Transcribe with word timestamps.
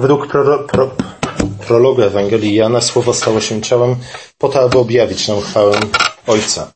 Według 0.00 0.26
pro, 0.26 0.58
pro, 0.58 0.90
prologu 1.66 2.02
Ewangelii 2.02 2.54
Jana 2.54 2.80
słowo 2.80 3.14
stało 3.14 3.40
się 3.40 3.62
ciałem 3.62 3.96
po 4.38 4.48
to, 4.48 4.60
aby 4.60 4.78
objawić 4.78 5.28
nam 5.28 5.40
chwałę 5.40 5.80
Ojca. 6.26 6.72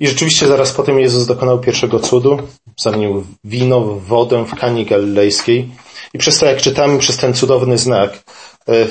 I 0.00 0.08
rzeczywiście 0.08 0.46
zaraz 0.46 0.72
potem 0.72 1.00
Jezus 1.00 1.26
dokonał 1.26 1.60
pierwszego 1.60 2.00
cudu, 2.00 2.38
zamienił 2.76 3.26
wino 3.44 3.80
w 3.80 4.04
wodę 4.04 4.44
w 4.44 4.54
Kani 4.54 4.86
Galilejskiej 4.86 5.70
i 6.14 6.18
przez 6.18 6.38
to, 6.38 6.46
jak 6.46 6.60
czytamy, 6.60 6.98
przez 6.98 7.16
ten 7.16 7.34
cudowny 7.34 7.78
znak, 7.78 8.22
e, 8.68 8.86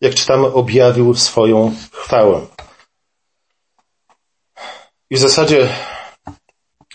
jak 0.00 0.14
czytamy, 0.14 0.52
objawił 0.52 1.14
swoją 1.14 1.74
chwałę. 1.92 2.46
I 5.10 5.16
w 5.16 5.18
zasadzie 5.18 5.68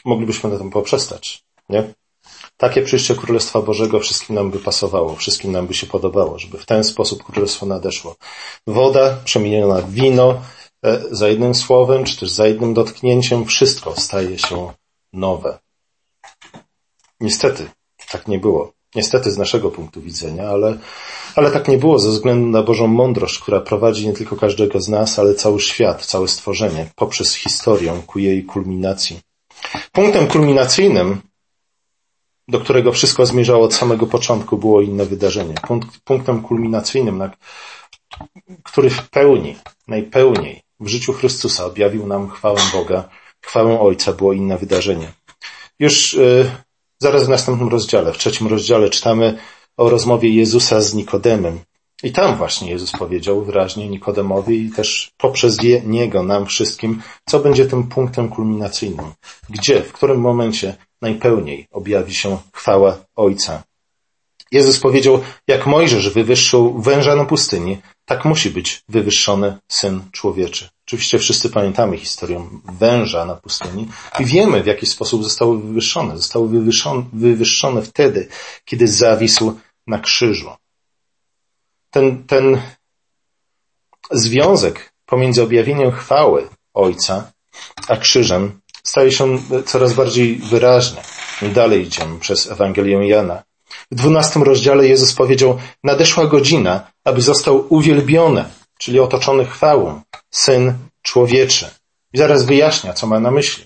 moglibyśmy 0.05 0.49
na 0.49 0.57
tym 0.57 0.69
poprzestać, 0.69 1.43
nie? 1.69 1.93
Takie 2.57 2.81
przyjście 2.81 3.15
Królestwa 3.15 3.61
Bożego 3.61 3.99
wszystkim 3.99 4.35
nam 4.35 4.51
by 4.51 4.59
pasowało, 4.59 5.15
wszystkim 5.15 5.51
nam 5.51 5.67
by 5.67 5.73
się 5.73 5.87
podobało, 5.87 6.39
żeby 6.39 6.57
w 6.57 6.65
ten 6.65 6.83
sposób 6.83 7.23
Królestwo 7.23 7.65
nadeszło. 7.65 8.15
Woda 8.68 9.18
przemieniona 9.25 9.82
w 9.82 9.91
wino, 9.91 10.41
e, 10.85 11.01
za 11.11 11.27
jednym 11.27 11.55
słowem, 11.55 12.04
czy 12.04 12.19
też 12.19 12.29
za 12.29 12.47
jednym 12.47 12.73
dotknięciem, 12.73 13.46
wszystko 13.46 13.96
staje 13.96 14.39
się 14.39 14.73
nowe. 15.13 15.59
Niestety, 17.19 17.69
tak 18.11 18.27
nie 18.27 18.39
było. 18.39 18.71
Niestety 18.96 19.32
z 19.32 19.37
naszego 19.37 19.71
punktu 19.71 20.01
widzenia, 20.01 20.49
ale, 20.49 20.77
ale 21.35 21.51
tak 21.51 21.68
nie 21.68 21.77
było 21.77 21.99
ze 21.99 22.10
względu 22.10 22.47
na 22.47 22.63
Bożą 22.63 22.87
mądrość, 22.87 23.39
która 23.39 23.60
prowadzi 23.60 24.07
nie 24.07 24.13
tylko 24.13 24.35
każdego 24.35 24.82
z 24.82 24.89
nas, 24.89 25.19
ale 25.19 25.35
cały 25.35 25.60
świat, 25.60 26.05
całe 26.05 26.27
stworzenie 26.27 26.89
poprzez 26.96 27.35
historię 27.35 28.01
ku 28.07 28.19
jej 28.19 28.43
kulminacji. 28.43 29.19
Punktem 29.91 30.27
kulminacyjnym 30.27 31.21
do 32.47 32.59
którego 32.59 32.92
wszystko 32.92 33.25
zmierzało 33.25 33.66
od 33.66 33.73
samego 33.73 34.08
początku, 34.08 34.58
było 34.58 34.81
inne 34.81 35.05
wydarzenie. 35.05 35.53
Punkt, 35.67 36.00
punktem 36.03 36.42
kulminacyjnym, 36.42 37.17
na, 37.17 37.31
który 38.63 38.89
w 38.89 39.09
pełni, 39.09 39.55
najpełniej 39.88 40.61
w 40.80 40.88
życiu 40.88 41.13
Chrystusa 41.13 41.66
objawił 41.66 42.08
nam 42.08 42.30
chwałę 42.30 42.61
Boga, 42.73 43.09
chwałę 43.41 43.80
Ojca, 43.80 44.13
było 44.13 44.33
inne 44.33 44.58
wydarzenie. 44.58 45.11
Już 45.80 46.13
y, 46.13 46.52
zaraz 46.99 47.25
w 47.25 47.30
następnym 47.30 47.69
rozdziale, 47.69 48.13
w 48.13 48.17
trzecim 48.17 48.47
rozdziale 48.47 48.89
czytamy 48.89 49.38
o 49.77 49.89
rozmowie 49.89 50.30
Jezusa 50.30 50.81
z 50.81 50.93
Nikodemem. 50.93 51.59
I 52.03 52.11
tam 52.11 52.36
właśnie 52.36 52.71
Jezus 52.71 52.91
powiedział 52.91 53.43
wyraźnie 53.43 53.89
Nikodemowi 53.89 54.66
i 54.66 54.71
też 54.71 55.11
poprzez 55.17 55.58
Niego, 55.86 56.23
nam 56.23 56.45
wszystkim, 56.45 57.02
co 57.25 57.39
będzie 57.39 57.66
tym 57.66 57.83
punktem 57.83 58.30
kulminacyjnym. 58.30 59.11
Gdzie, 59.49 59.81
w 59.81 59.93
którym 59.93 60.19
momencie 60.19 60.75
najpełniej 61.01 61.67
objawi 61.71 62.13
się 62.13 62.37
chwała 62.53 62.97
Ojca. 63.15 63.63
Jezus 64.51 64.79
powiedział, 64.79 65.21
jak 65.47 65.65
Mojżesz 65.65 66.09
wywyższył 66.09 66.81
węża 66.81 67.15
na 67.15 67.25
pustyni, 67.25 67.77
tak 68.05 68.25
musi 68.25 68.49
być 68.49 68.83
wywyższony 68.89 69.57
Syn 69.67 70.01
Człowieczy. 70.11 70.69
Oczywiście 70.87 71.19
wszyscy 71.19 71.49
pamiętamy 71.49 71.97
historię 71.97 72.49
węża 72.79 73.25
na 73.25 73.35
pustyni 73.35 73.87
i 74.19 74.25
wiemy, 74.25 74.63
w 74.63 74.65
jaki 74.65 74.85
sposób 74.85 75.23
został 75.23 75.59
wywyższony. 75.59 76.17
Został 76.17 76.47
wywyższony, 77.13 77.81
wtedy, 77.81 78.27
kiedy 78.65 78.87
zawisł 78.87 79.59
na 79.87 79.99
krzyżu. 79.99 80.49
Ten, 81.89 82.23
ten 82.23 82.61
związek 84.11 84.93
pomiędzy 85.05 85.43
objawieniem 85.43 85.91
chwały 85.91 86.49
Ojca 86.73 87.31
a 87.87 87.97
krzyżem 87.97 88.59
staje 88.88 89.11
się 89.11 89.39
coraz 89.66 89.93
bardziej 89.93 90.35
wyraźny. 90.35 91.02
Dalej 91.41 91.81
idziemy 91.81 92.19
przez 92.19 92.52
Ewangelię 92.52 93.07
Jana. 93.07 93.43
W 93.91 93.95
dwunastym 93.95 94.43
rozdziale 94.43 94.88
Jezus 94.88 95.13
powiedział, 95.13 95.57
nadeszła 95.83 96.27
godzina, 96.27 96.91
aby 97.03 97.21
został 97.21 97.65
uwielbiony, 97.69 98.45
czyli 98.77 98.99
otoczony 98.99 99.45
chwałą, 99.45 100.02
Syn 100.31 100.73
Człowieczy. 101.02 101.69
I 102.14 102.17
zaraz 102.17 102.43
wyjaśnia, 102.43 102.93
co 102.93 103.08
ma 103.08 103.20
na 103.20 103.31
myśli. 103.31 103.65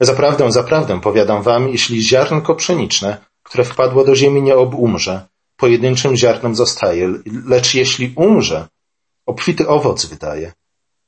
Zaprawdę, 0.00 0.52
zaprawdę, 0.52 1.00
powiadam 1.00 1.42
wam, 1.42 1.68
jeśli 1.68 2.02
ziarnko 2.02 2.54
pszeniczne, 2.54 3.16
które 3.42 3.64
wpadło 3.64 4.04
do 4.04 4.16
ziemi, 4.16 4.42
nie 4.42 4.56
obumrze, 4.56 5.26
pojedynczym 5.56 6.16
ziarnem 6.16 6.54
zostaje, 6.54 7.14
lecz 7.46 7.74
jeśli 7.74 8.12
umrze, 8.16 8.68
obfity 9.26 9.68
owoc 9.68 10.06
wydaje. 10.06 10.52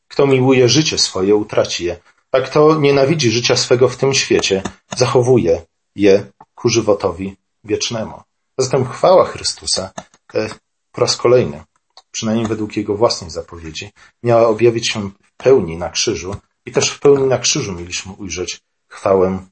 Kto 0.09 0.27
miłuje 0.27 0.69
życie 0.69 0.99
swoje, 0.99 1.35
utraci 1.35 1.85
je, 1.85 1.97
a 2.33 2.41
kto 2.41 2.81
nienawidzi 2.81 3.31
życia 3.31 3.57
swego 3.57 3.89
w 3.89 3.97
tym 3.97 4.15
świecie, 4.15 4.63
zachowuje 4.97 5.63
je 5.97 6.25
ku 6.55 6.69
żywotowi 6.69 7.37
wiecznemu. 7.65 8.23
Zatem 8.59 8.89
chwała 8.89 9.25
Chrystusa 9.25 9.91
e, 10.35 10.49
po 10.93 11.01
raz 11.01 11.17
kolejny, 11.17 11.65
przynajmniej 12.11 12.47
według 12.47 12.77
Jego 12.77 12.97
własnej 12.97 13.31
zapowiedzi, 13.31 13.91
miała 14.23 14.49
objawić 14.49 14.89
się 14.89 15.11
w 15.23 15.37
pełni 15.37 15.77
na 15.77 15.91
krzyżu 15.91 16.37
i 16.67 16.73
też 16.73 16.91
w 16.91 17.01
pełni 17.01 17.27
na 17.27 17.39
krzyżu 17.39 17.73
mieliśmy 17.73 18.13
ujrzeć 18.13 18.61
chwałę 18.89 19.47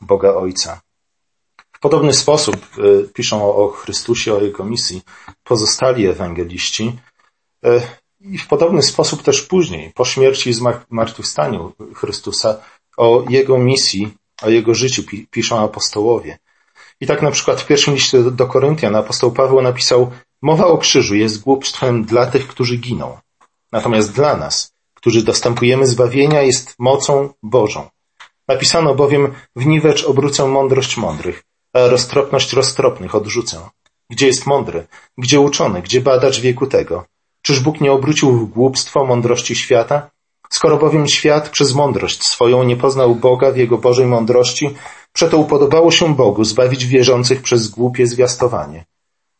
Boga 0.00 0.34
Ojca. 0.34 0.80
W 1.72 1.78
podobny 1.78 2.14
sposób 2.14 2.56
e, 2.56 3.08
piszą 3.08 3.56
o 3.56 3.68
Chrystusie, 3.68 4.34
o 4.34 4.40
Jego 4.40 4.64
misji 4.64 5.02
pozostali 5.44 6.06
ewangeliści. 6.06 6.98
I 8.30 8.38
w 8.38 8.46
podobny 8.46 8.82
sposób 8.82 9.22
też 9.22 9.42
później, 9.42 9.92
po 9.94 10.04
śmierci 10.04 10.50
i 10.50 10.54
zmartwychwstaniu 10.90 11.72
Chrystusa, 11.94 12.58
o 12.96 13.24
Jego 13.28 13.58
misji, 13.58 14.14
o 14.42 14.50
Jego 14.50 14.74
życiu 14.74 15.02
piszą 15.30 15.64
apostołowie. 15.64 16.38
I 17.00 17.06
tak 17.06 17.22
na 17.22 17.30
przykład 17.30 17.60
w 17.60 17.66
pierwszym 17.66 17.94
liście 17.94 18.22
do 18.22 18.46
Koryntian 18.46 18.96
apostoł 18.96 19.32
Paweł 19.32 19.62
napisał, 19.62 20.10
mowa 20.42 20.66
o 20.66 20.78
krzyżu 20.78 21.14
jest 21.14 21.40
głupstwem 21.40 22.04
dla 22.04 22.26
tych, 22.26 22.48
którzy 22.48 22.76
giną. 22.76 23.18
Natomiast 23.72 24.12
dla 24.12 24.36
nas, 24.36 24.72
którzy 24.94 25.24
dostępujemy 25.24 25.86
zbawienia, 25.86 26.42
jest 26.42 26.74
mocą 26.78 27.28
Bożą. 27.42 27.88
Napisano 28.48 28.94
bowiem, 28.94 29.34
w 29.56 29.66
niwecz 29.66 30.04
obrócę 30.04 30.46
mądrość 30.46 30.96
mądrych, 30.96 31.42
a 31.72 31.86
roztropność 31.86 32.52
roztropnych 32.52 33.14
odrzucę. 33.14 33.60
Gdzie 34.10 34.26
jest 34.26 34.46
mądry? 34.46 34.86
Gdzie 35.18 35.40
uczony? 35.40 35.82
Gdzie 35.82 36.00
badacz 36.00 36.40
wieku 36.40 36.66
tego? 36.66 37.04
Czyż 37.46 37.60
Bóg 37.60 37.80
nie 37.80 37.92
obrócił 37.92 38.32
w 38.32 38.50
głupstwo 38.50 39.04
mądrości 39.04 39.56
świata? 39.56 40.10
Skoro 40.50 40.76
bowiem 40.76 41.06
świat 41.06 41.48
przez 41.48 41.74
mądrość 41.74 42.26
swoją 42.26 42.62
nie 42.62 42.76
poznał 42.76 43.14
Boga 43.14 43.50
w 43.52 43.56
Jego 43.56 43.78
Bożej 43.78 44.06
mądrości, 44.06 44.74
przeto 45.12 45.38
upodobało 45.38 45.90
się 45.90 46.14
Bogu 46.14 46.44
zbawić 46.44 46.86
wierzących 46.86 47.42
przez 47.42 47.68
głupie 47.68 48.06
zwiastowanie. 48.06 48.84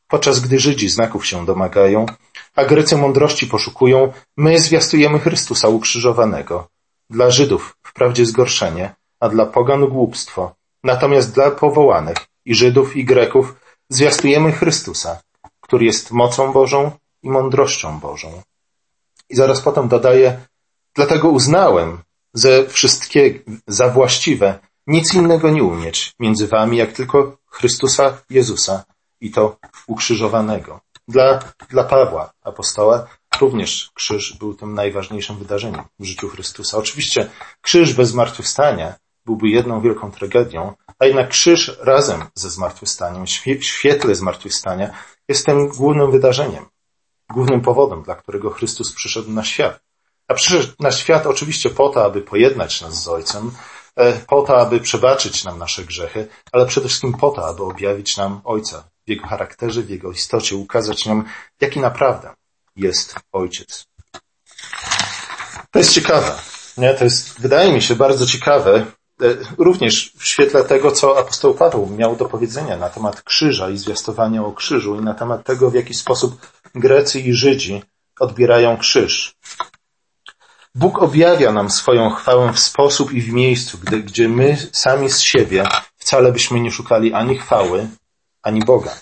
Podczas 0.09 0.41
gdy 0.41 0.59
Żydzi 0.59 0.89
znaków 0.89 1.27
się 1.27 1.47
domagają, 1.47 2.07
a 2.55 2.65
Grecy 2.65 2.97
mądrości 2.97 3.47
poszukują, 3.47 4.13
my 4.37 4.61
zwiastujemy 4.61 5.19
Chrystusa 5.19 5.69
ukrzyżowanego. 5.69 6.69
Dla 7.11 7.31
Żydów 7.31 7.77
wprawdzie 7.83 8.27
zgorszenie, 8.27 8.95
a 9.21 9.29
dla 9.29 9.47
pogan 9.47 9.87
głupstwo. 9.87 10.55
Natomiast 10.85 11.35
dla 11.35 11.51
powołanych 11.51 12.17
i 12.45 12.55
Żydów 12.55 12.97
i 12.97 13.05
Greków 13.05 13.55
zwiastujemy 13.89 14.53
Chrystusa, 14.53 15.21
który 15.61 15.85
jest 15.85 16.13
mocą 16.13 16.53
Bożą 16.53 16.91
i 17.27 17.31
mądrością 17.31 18.01
Bożą. 18.01 18.43
I 19.29 19.37
zaraz 19.37 19.61
potem 19.61 19.89
dodaje, 19.89 20.41
dlatego 20.95 21.29
uznałem 21.29 21.99
ze 22.35 22.67
wszystkiego 22.67 23.39
za 23.67 23.89
właściwe 23.89 24.59
nic 24.87 25.15
innego 25.15 25.51
nie 25.51 25.65
umieć 25.65 26.13
między 26.21 26.47
wami, 26.47 26.77
jak 26.77 26.93
tylko 26.93 27.37
Chrystusa 27.51 28.19
Jezusa 28.31 28.85
i 29.21 29.31
to 29.31 29.57
ukrzyżowanego. 29.87 30.81
Dla, 31.09 31.39
dla 31.71 31.85
Pawła, 31.85 32.33
apostoła, 32.43 33.07
również 33.41 33.91
krzyż 33.95 34.37
był 34.39 34.55
tym 34.55 34.75
najważniejszym 34.75 35.37
wydarzeniem 35.37 35.83
w 35.99 36.05
życiu 36.05 36.29
Chrystusa. 36.29 36.79
Oczywiście 36.79 37.31
krzyż 37.61 37.95
bez 37.95 38.09
zmartwychwstania 38.09 38.95
byłby 39.25 39.49
jedną 39.49 39.81
wielką 39.81 40.11
tragedią, 40.11 40.73
a 40.99 41.07
jednak 41.07 41.29
krzyż 41.29 41.79
razem 41.81 42.25
ze 42.35 42.51
zmartwychwstaniem, 42.51 43.25
w 43.61 43.65
świetle 43.65 44.15
zmartwychwstania 44.15 44.91
jest 45.29 45.47
tym 45.47 45.69
głównym 45.69 46.11
wydarzeniem 46.11 46.67
głównym 47.31 47.61
powodem, 47.61 48.03
dla 48.03 48.15
którego 48.15 48.51
Chrystus 48.51 48.93
przyszedł 48.93 49.31
na 49.31 49.45
świat. 49.45 49.81
A 50.29 50.35
przyszedł 50.35 50.73
na 50.81 50.91
świat 50.91 51.27
oczywiście 51.27 51.71
po 51.71 51.89
to, 51.89 52.05
aby 52.05 52.23
pojednać 52.23 52.81
nas 52.81 53.03
z 53.03 53.09
Ojcem, 53.09 53.51
e, 53.97 54.13
po 54.13 54.43
to, 54.43 54.61
aby 54.61 54.81
przebaczyć 54.81 55.45
nam 55.45 55.59
nasze 55.59 55.85
grzechy, 55.85 56.29
ale 56.53 56.67
przede 56.67 56.89
wszystkim 56.89 57.13
po 57.13 57.31
to, 57.31 57.47
aby 57.47 57.63
objawić 57.63 58.17
nam 58.17 58.41
Ojca 58.45 58.89
w 59.07 59.11
Jego 59.11 59.27
charakterze, 59.27 59.83
w 59.83 59.91
Jego 59.91 60.13
istocie, 60.13 60.57
ukazać 60.57 61.07
nam, 61.07 61.25
jaki 61.61 61.81
naprawdę 61.81 62.35
jest 62.77 63.15
Ojciec. 63.33 63.87
To 65.71 65.79
jest 65.79 65.93
ciekawe. 65.93 66.39
Nie? 66.79 66.95
To 66.95 67.05
jest, 67.05 67.41
wydaje 67.41 67.73
mi 67.73 67.83
się, 67.83 67.97
bardzo 67.97 68.27
ciekawe, 68.27 68.87
e, 69.23 69.37
również 69.59 70.13
w 70.19 70.27
świetle 70.27 70.65
tego, 70.65 70.93
co 70.93 71.19
apostoł 71.19 71.55
Paweł 71.55 71.87
miał 71.87 72.17
do 72.17 72.25
powiedzenia 72.25 72.77
na 72.77 72.91
temat 72.91 73.23
krzyża 73.23 73.71
i 73.71 73.79
zwiastowania 73.79 74.45
o 74.45 74.53
krzyżu 74.53 74.97
i 74.97 75.05
na 75.05 75.15
temat 75.15 75.45
tego, 75.45 75.71
w 75.71 75.75
jaki 75.75 75.95
sposób 75.95 76.47
Grecy 76.77 77.21
i 77.21 77.33
Żydzi 77.33 77.83
odbierają 78.21 78.77
krzyż. 78.77 79.35
Bóg 80.75 81.03
objawia 81.03 81.53
nam 81.53 81.71
swoją 81.71 82.11
chwałę 82.11 82.53
w 82.53 82.59
sposób 82.59 83.13
i 83.13 83.21
w 83.23 83.33
miejscu, 83.33 83.79
gdy, 83.79 84.03
gdzie 84.03 84.29
my 84.29 84.57
sami 84.73 85.11
z 85.11 85.21
siebie 85.21 85.65
wcale 85.97 86.33
byśmy 86.33 86.61
nie 86.61 86.71
szukali 86.71 87.13
ani 87.13 87.39
chwały, 87.39 87.89
ani 88.43 88.61
Boga. 88.65 88.95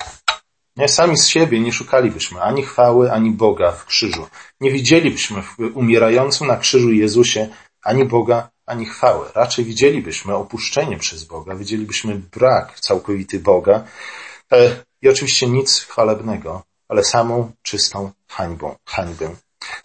Nie, 0.77 0.89
sami 0.89 1.17
z 1.17 1.27
siebie 1.27 1.61
nie 1.61 1.73
szukalibyśmy 1.73 2.41
ani 2.43 2.63
chwały, 2.63 3.13
ani 3.13 3.31
Boga 3.31 3.73
w 3.73 3.87
krzyżu. 3.87 4.27
Nie 4.61 4.71
widzielibyśmy 4.71 5.43
w 5.43 5.59
umierającym 5.75 6.47
na 6.47 6.57
krzyżu 6.57 6.93
Jezusie 6.93 7.49
ani 7.83 8.05
Boga, 8.05 8.51
ani 8.67 8.87
chwały. 8.87 9.27
Raczej 9.35 9.65
widzielibyśmy 9.65 10.35
opuszczenie 10.35 10.99
przez 10.99 11.25
Boga, 11.25 11.55
widzielibyśmy 11.55 12.15
brak 12.15 12.81
całkowity 12.81 13.41
Boga 13.41 13.85
e, 14.53 14.85
i 15.03 15.09
oczywiście 15.09 15.49
nic 15.49 15.81
chwalebnego, 15.81 16.63
ale 16.89 17.05
samą 17.05 17.53
czystą 17.63 18.11
hańbą, 18.29 18.75
hańbę. 18.85 19.31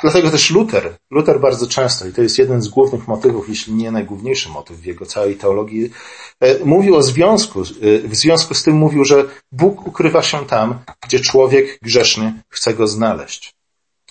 Dlatego 0.02 0.32
też 0.32 0.50
Luther, 0.50 0.98
Luther 1.12 1.40
bardzo 1.40 1.68
często, 1.68 2.08
i 2.08 2.14
to 2.14 2.22
jest 2.22 2.38
jeden 2.38 2.62
z 2.62 2.68
głównych 2.68 3.08
motywów, 3.08 3.50
jeśli 3.50 3.74
nie 3.74 3.92
najgłówniejszy 3.92 4.50
motyw 4.50 4.78
w 4.78 4.86
jego 4.86 5.06
całej 5.06 5.36
teologii, 5.36 5.92
e, 6.40 6.66
mówił 6.66 6.96
o 6.96 7.04
związku, 7.04 7.62
e, 7.62 7.64
w 8.08 8.16
związku 8.16 8.54
z 8.54 8.64
tym 8.64 8.76
mówił, 8.76 9.06
że 9.06 9.26
Bóg 9.52 9.88
ukrywa 9.88 10.24
się 10.24 10.46
tam, 10.46 10.80
gdzie 11.02 11.20
człowiek 11.20 11.80
grzeszny 11.82 12.44
chce 12.50 12.74
go 12.74 12.88
znaleźć. 12.88 13.56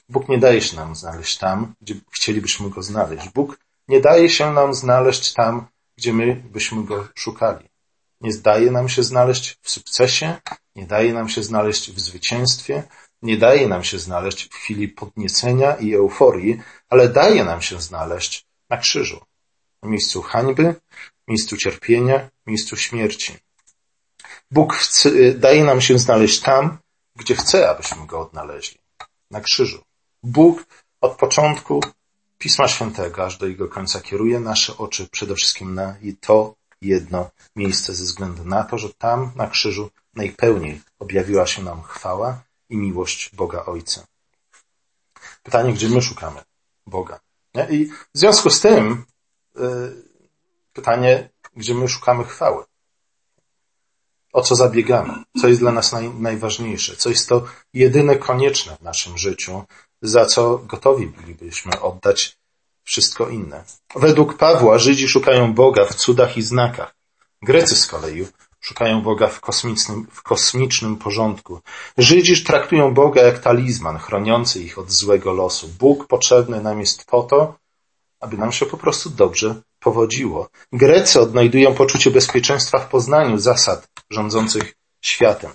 Bóg 0.09 0.29
nie 0.29 0.39
daje 0.39 0.61
się 0.61 0.77
nam 0.77 0.97
znaleźć 0.97 1.39
tam, 1.39 1.75
gdzie 1.81 1.95
chcielibyśmy 2.11 2.71
go 2.71 2.83
znaleźć. 2.83 3.29
Bóg 3.29 3.59
nie 3.89 4.01
daje 4.01 4.29
się 4.29 4.53
nam 4.53 4.75
znaleźć 4.75 5.33
tam, 5.33 5.67
gdzie 5.99 6.13
my 6.13 6.43
byśmy 6.53 6.85
go 6.85 7.09
szukali. 7.15 7.68
Nie 8.21 8.35
daje 8.35 8.71
nam 8.71 8.89
się 8.89 9.03
znaleźć 9.03 9.59
w 9.63 9.71
sukcesie, 9.71 10.37
nie 10.77 10.87
daje 10.87 11.13
nam 11.13 11.29
się 11.29 11.43
znaleźć 11.43 11.93
w 11.93 12.01
zwycięstwie, 12.01 12.83
nie 13.23 13.37
daje 13.37 13.69
nam 13.69 13.85
się 13.85 13.99
znaleźć 13.99 14.49
w 14.49 14.55
chwili 14.55 14.89
podniecenia 14.89 15.77
i 15.77 15.95
euforii, 15.95 16.61
ale 16.89 17.09
daje 17.09 17.45
nam 17.45 17.63
się 17.63 17.81
znaleźć 17.81 18.47
na 18.71 18.77
krzyżu, 18.77 19.21
w 19.83 19.87
miejscu 19.87 20.23
hańby, 20.23 20.75
miejscu 21.29 21.57
cierpienia, 21.57 22.31
miejscu 22.47 22.77
śmierci. 22.77 23.37
Bóg 24.51 24.75
chce, 24.75 25.11
daje 25.35 25.65
nam 25.65 25.81
się 25.81 25.99
znaleźć 25.99 26.41
tam, 26.41 26.79
gdzie 27.17 27.35
chce, 27.35 27.71
abyśmy 27.71 28.07
go 28.07 28.21
odnaleźli. 28.21 28.79
Na 29.31 29.41
krzyżu. 29.41 29.83
Bóg 30.23 30.65
od 31.01 31.17
początku 31.17 31.81
Pisma 32.39 32.69
Świętego 32.69 33.27
aż 33.27 33.39
do 33.39 33.47
jego 33.47 33.69
końca 33.69 34.01
kieruje 34.01 34.41
nasze 34.41 34.77
oczy 34.77 35.09
przede 35.11 35.35
wszystkim 35.35 35.75
na 35.75 35.97
to 36.21 36.55
jedno 36.83 37.31
miejsce 37.57 37.95
ze 37.95 38.05
względu 38.05 38.45
na 38.45 38.65
to, 38.65 38.79
że 38.79 38.95
tam 38.95 39.33
na 39.37 39.47
krzyżu 39.47 39.91
najpełniej 40.15 40.81
objawiła 40.99 41.47
się 41.47 41.63
nam 41.63 41.83
chwała 41.83 42.43
i 42.69 42.77
miłość 42.77 43.35
Boga 43.35 43.65
Ojca. 43.65 44.07
Pytanie, 45.43 45.73
gdzie 45.73 45.89
my 45.89 46.03
szukamy 46.03 46.43
Boga? 46.87 47.21
Nie? 47.55 47.69
I 47.71 47.87
w 47.87 48.09
związku 48.15 48.51
z 48.51 48.61
tym 48.61 49.05
yy, 49.55 50.05
pytanie, 50.73 51.31
gdzie 51.57 51.75
my 51.75 51.89
szukamy 51.89 52.25
chwały? 52.25 52.65
O 54.33 54.43
co 54.43 54.55
zabiegamy? 54.55 55.25
Co 55.41 55.49
jest 55.49 55.61
dla 55.61 55.73
nas 55.73 55.93
naj, 55.93 56.11
najważniejsze? 56.11 56.97
Co 56.97 57.09
jest 57.11 57.29
to 57.29 57.45
jedyne 57.73 58.17
konieczne 58.17 58.77
w 58.77 58.83
naszym 58.83 59.19
życiu, 59.19 59.65
za 60.03 60.27
co 60.27 60.59
gotowi 60.59 61.07
bylibyśmy 61.07 61.81
oddać 61.81 62.39
wszystko 62.89 63.29
inne? 63.29 63.65
Według 63.97 64.37
Pawła 64.37 64.79
Żydzi 64.79 65.09
szukają 65.09 65.55
Boga 65.55 65.85
w 65.85 65.95
cudach 65.95 66.37
i 66.37 66.43
znakach. 66.43 66.95
Grecy 67.43 67.77
z 67.77 67.87
kolei 67.87 68.27
Szukają 68.61 69.03
Boga 69.03 69.27
w 69.29 69.41
kosmicznym, 69.41 70.07
w 70.13 70.23
kosmicznym 70.23 70.97
porządku. 70.97 71.61
Żydzi 71.99 72.45
traktują 72.45 72.95
Boga 72.95 73.23
jak 73.23 73.39
talizman 73.39 73.99
chroniący 73.99 74.63
ich 74.63 74.79
od 74.79 74.91
złego 74.91 75.33
losu. 75.33 75.69
Bóg 75.79 76.07
potrzebny 76.07 76.61
nam 76.61 76.81
jest 76.81 77.05
po 77.05 77.23
to, 77.23 77.55
aby 78.21 78.37
nam 78.37 78.53
się 78.53 78.67
po 78.67 78.77
prostu 78.77 79.11
dobrze 79.11 79.63
powodziło. 79.81 80.49
Grecy 80.73 81.21
odnajdują 81.21 81.75
poczucie 81.75 82.11
bezpieczeństwa 82.11 82.79
w 82.79 82.89
poznaniu 82.89 83.39
zasad 83.39 83.89
rządzących 84.11 84.75
światem. 85.03 85.51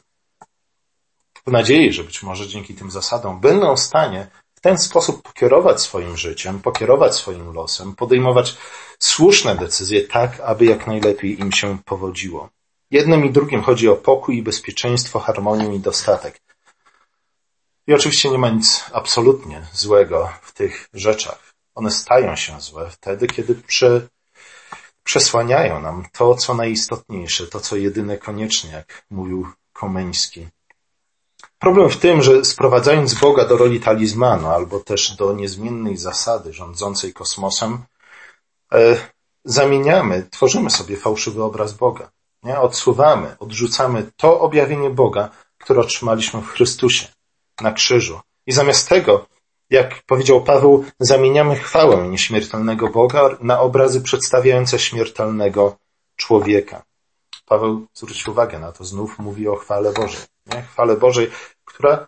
W 1.48 1.52
nadziei, 1.52 1.94
że 1.94 2.04
być 2.04 2.24
może 2.24 2.48
dzięki 2.48 2.74
tym 2.74 2.92
zasadom 2.92 3.40
będą 3.40 3.76
w 3.76 3.80
stanie 3.80 4.28
ten 4.64 4.78
sposób 4.78 5.22
pokierować 5.22 5.82
swoim 5.82 6.18
życiem, 6.18 6.60
pokierować 6.60 7.16
swoim 7.16 7.54
losem, 7.54 7.96
podejmować 7.96 8.58
słuszne 9.00 9.56
decyzje 9.56 10.08
tak, 10.08 10.40
aby 10.40 10.66
jak 10.66 10.88
najlepiej 10.88 11.40
im 11.40 11.52
się 11.52 11.78
powodziło. 11.86 12.50
Jednym 12.92 13.26
i 13.26 13.32
drugim 13.32 13.62
chodzi 13.62 13.90
o 13.90 13.96
pokój 13.96 14.38
i 14.38 14.44
bezpieczeństwo, 14.44 15.20
harmonię 15.20 15.76
i 15.76 15.80
dostatek. 15.80 16.42
I 17.88 17.94
oczywiście 17.94 18.30
nie 18.30 18.38
ma 18.38 18.50
nic 18.50 18.84
absolutnie 18.94 19.68
złego 19.74 20.30
w 20.42 20.54
tych 20.54 20.90
rzeczach. 20.94 21.54
One 21.76 21.92
stają 21.92 22.36
się 22.36 22.62
złe 22.62 22.90
wtedy, 22.90 23.28
kiedy 23.28 23.56
prze, 23.56 24.08
przesłaniają 25.04 25.82
nam 25.82 26.06
to, 26.12 26.36
co 26.36 26.54
najistotniejsze, 26.54 27.48
to, 27.48 27.60
co 27.60 27.76
jedyne 27.76 28.18
koniecznie, 28.18 28.72
jak 28.72 29.06
mówił 29.10 29.48
Komeński. 29.74 30.48
Problem 31.64 31.90
w 31.90 31.98
tym, 31.98 32.22
że 32.22 32.46
sprowadzając 32.46 33.14
Boga 33.14 33.46
do 33.46 33.58
roli 33.58 33.80
talizmanu 33.80 34.48
albo 34.48 34.80
też 34.80 35.16
do 35.16 35.34
niezmiennej 35.34 35.98
zasady 35.98 36.54
rządzącej 36.54 37.14
kosmosem, 37.14 37.78
e, 38.74 38.96
zamieniamy, 39.46 40.28
tworzymy 40.32 40.70
sobie 40.70 40.98
fałszywy 40.98 41.44
obraz 41.44 41.74
Boga. 41.74 42.12
Nie? 42.44 42.60
Odsuwamy, 42.60 43.36
odrzucamy 43.40 44.12
to 44.18 44.40
objawienie 44.40 44.90
Boga, 44.90 45.30
które 45.58 45.82
otrzymaliśmy 45.82 46.42
w 46.42 46.48
Chrystusie 46.48 47.08
na 47.62 47.72
krzyżu. 47.72 48.20
I 48.48 48.52
zamiast 48.52 48.90
tego, 48.90 49.26
jak 49.70 50.04
powiedział 50.06 50.44
Paweł, 50.44 50.86
zamieniamy 51.00 51.56
chwałę 51.56 52.08
nieśmiertelnego 52.08 52.90
Boga 52.90 53.30
na 53.42 53.60
obrazy 53.60 54.02
przedstawiające 54.02 54.80
śmiertelnego 54.80 55.78
człowieka. 56.16 56.84
Paweł, 57.46 57.86
zwróć 57.94 58.28
uwagę 58.28 58.60
na 58.60 58.72
to, 58.72 58.84
znów 58.84 59.20
mówi 59.20 59.48
o 59.48 59.56
chwale 59.56 59.94
Bożej. 59.94 60.22
Nie? 60.46 60.62
Chwale 60.62 60.98
Bożej, 60.98 61.32
która 61.66 62.08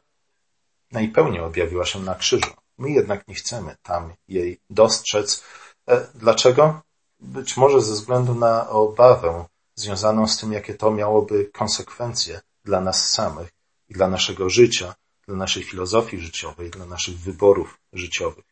najpełniej 0.92 1.42
objawiła 1.42 1.86
się 1.86 2.00
na 2.00 2.16
krzyżu. 2.16 2.54
My 2.78 2.92
jednak 2.92 3.28
nie 3.28 3.36
chcemy 3.36 3.76
tam 3.84 4.14
jej 4.28 4.60
dostrzec. 4.70 5.44
E, 5.88 6.08
dlaczego? 6.16 6.82
Być 7.20 7.58
może 7.58 7.82
ze 7.82 7.94
względu 7.94 8.36
na 8.36 8.70
obawę 8.70 9.46
związaną 9.76 10.28
z 10.28 10.38
tym, 10.38 10.54
jakie 10.54 10.74
to 10.74 10.92
miałoby 10.92 11.50
konsekwencje 11.54 12.42
dla 12.64 12.82
nas 12.82 13.12
samych 13.12 13.50
i 13.90 13.94
dla 13.94 14.08
naszego 14.08 14.50
życia, 14.50 14.96
dla 15.28 15.36
naszej 15.36 15.64
filozofii 15.64 16.20
życiowej, 16.20 16.70
dla 16.70 16.86
naszych 16.86 17.18
wyborów 17.18 17.80
życiowych. 17.94 18.46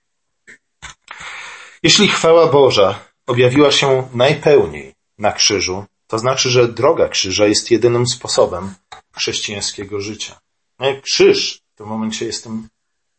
Jeśli 1.84 2.08
chwała 2.08 2.48
Boża 2.48 3.00
objawiła 3.28 3.72
się 3.72 4.10
najpełniej 4.14 4.96
na 5.18 5.32
krzyżu, 5.32 5.86
to 6.08 6.20
znaczy, 6.20 6.50
że 6.50 6.68
droga 6.68 7.10
krzyża 7.10 7.46
jest 7.46 7.72
jedynym 7.72 8.08
sposobem 8.08 8.74
chrześcijańskiego 9.12 10.00
życia. 10.00 10.40
No 10.84 11.02
krzyż 11.02 11.62
w 11.74 11.78
tym 11.78 11.88
momencie 11.88 12.26
jest 12.26 12.44
tym 12.44 12.68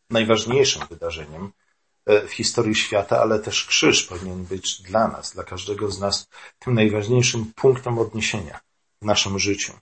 najważniejszym 0.09 0.87
wydarzeniem, 0.89 1.51
E, 2.05 2.27
w 2.27 2.31
historii 2.31 2.75
świata, 2.75 3.21
ale 3.21 3.39
też 3.39 3.65
krzyż 3.65 4.03
powinien 4.03 4.45
być 4.45 4.81
dla 4.81 5.07
nas, 5.07 5.33
dla 5.33 5.43
każdego 5.43 5.91
z 5.91 5.99
nas 5.99 6.27
tym 6.59 6.73
najważniejszym 6.73 7.51
punktem 7.55 7.99
odniesienia 7.99 8.59
w 9.01 9.05
naszym 9.05 9.39
życiu. 9.39 9.73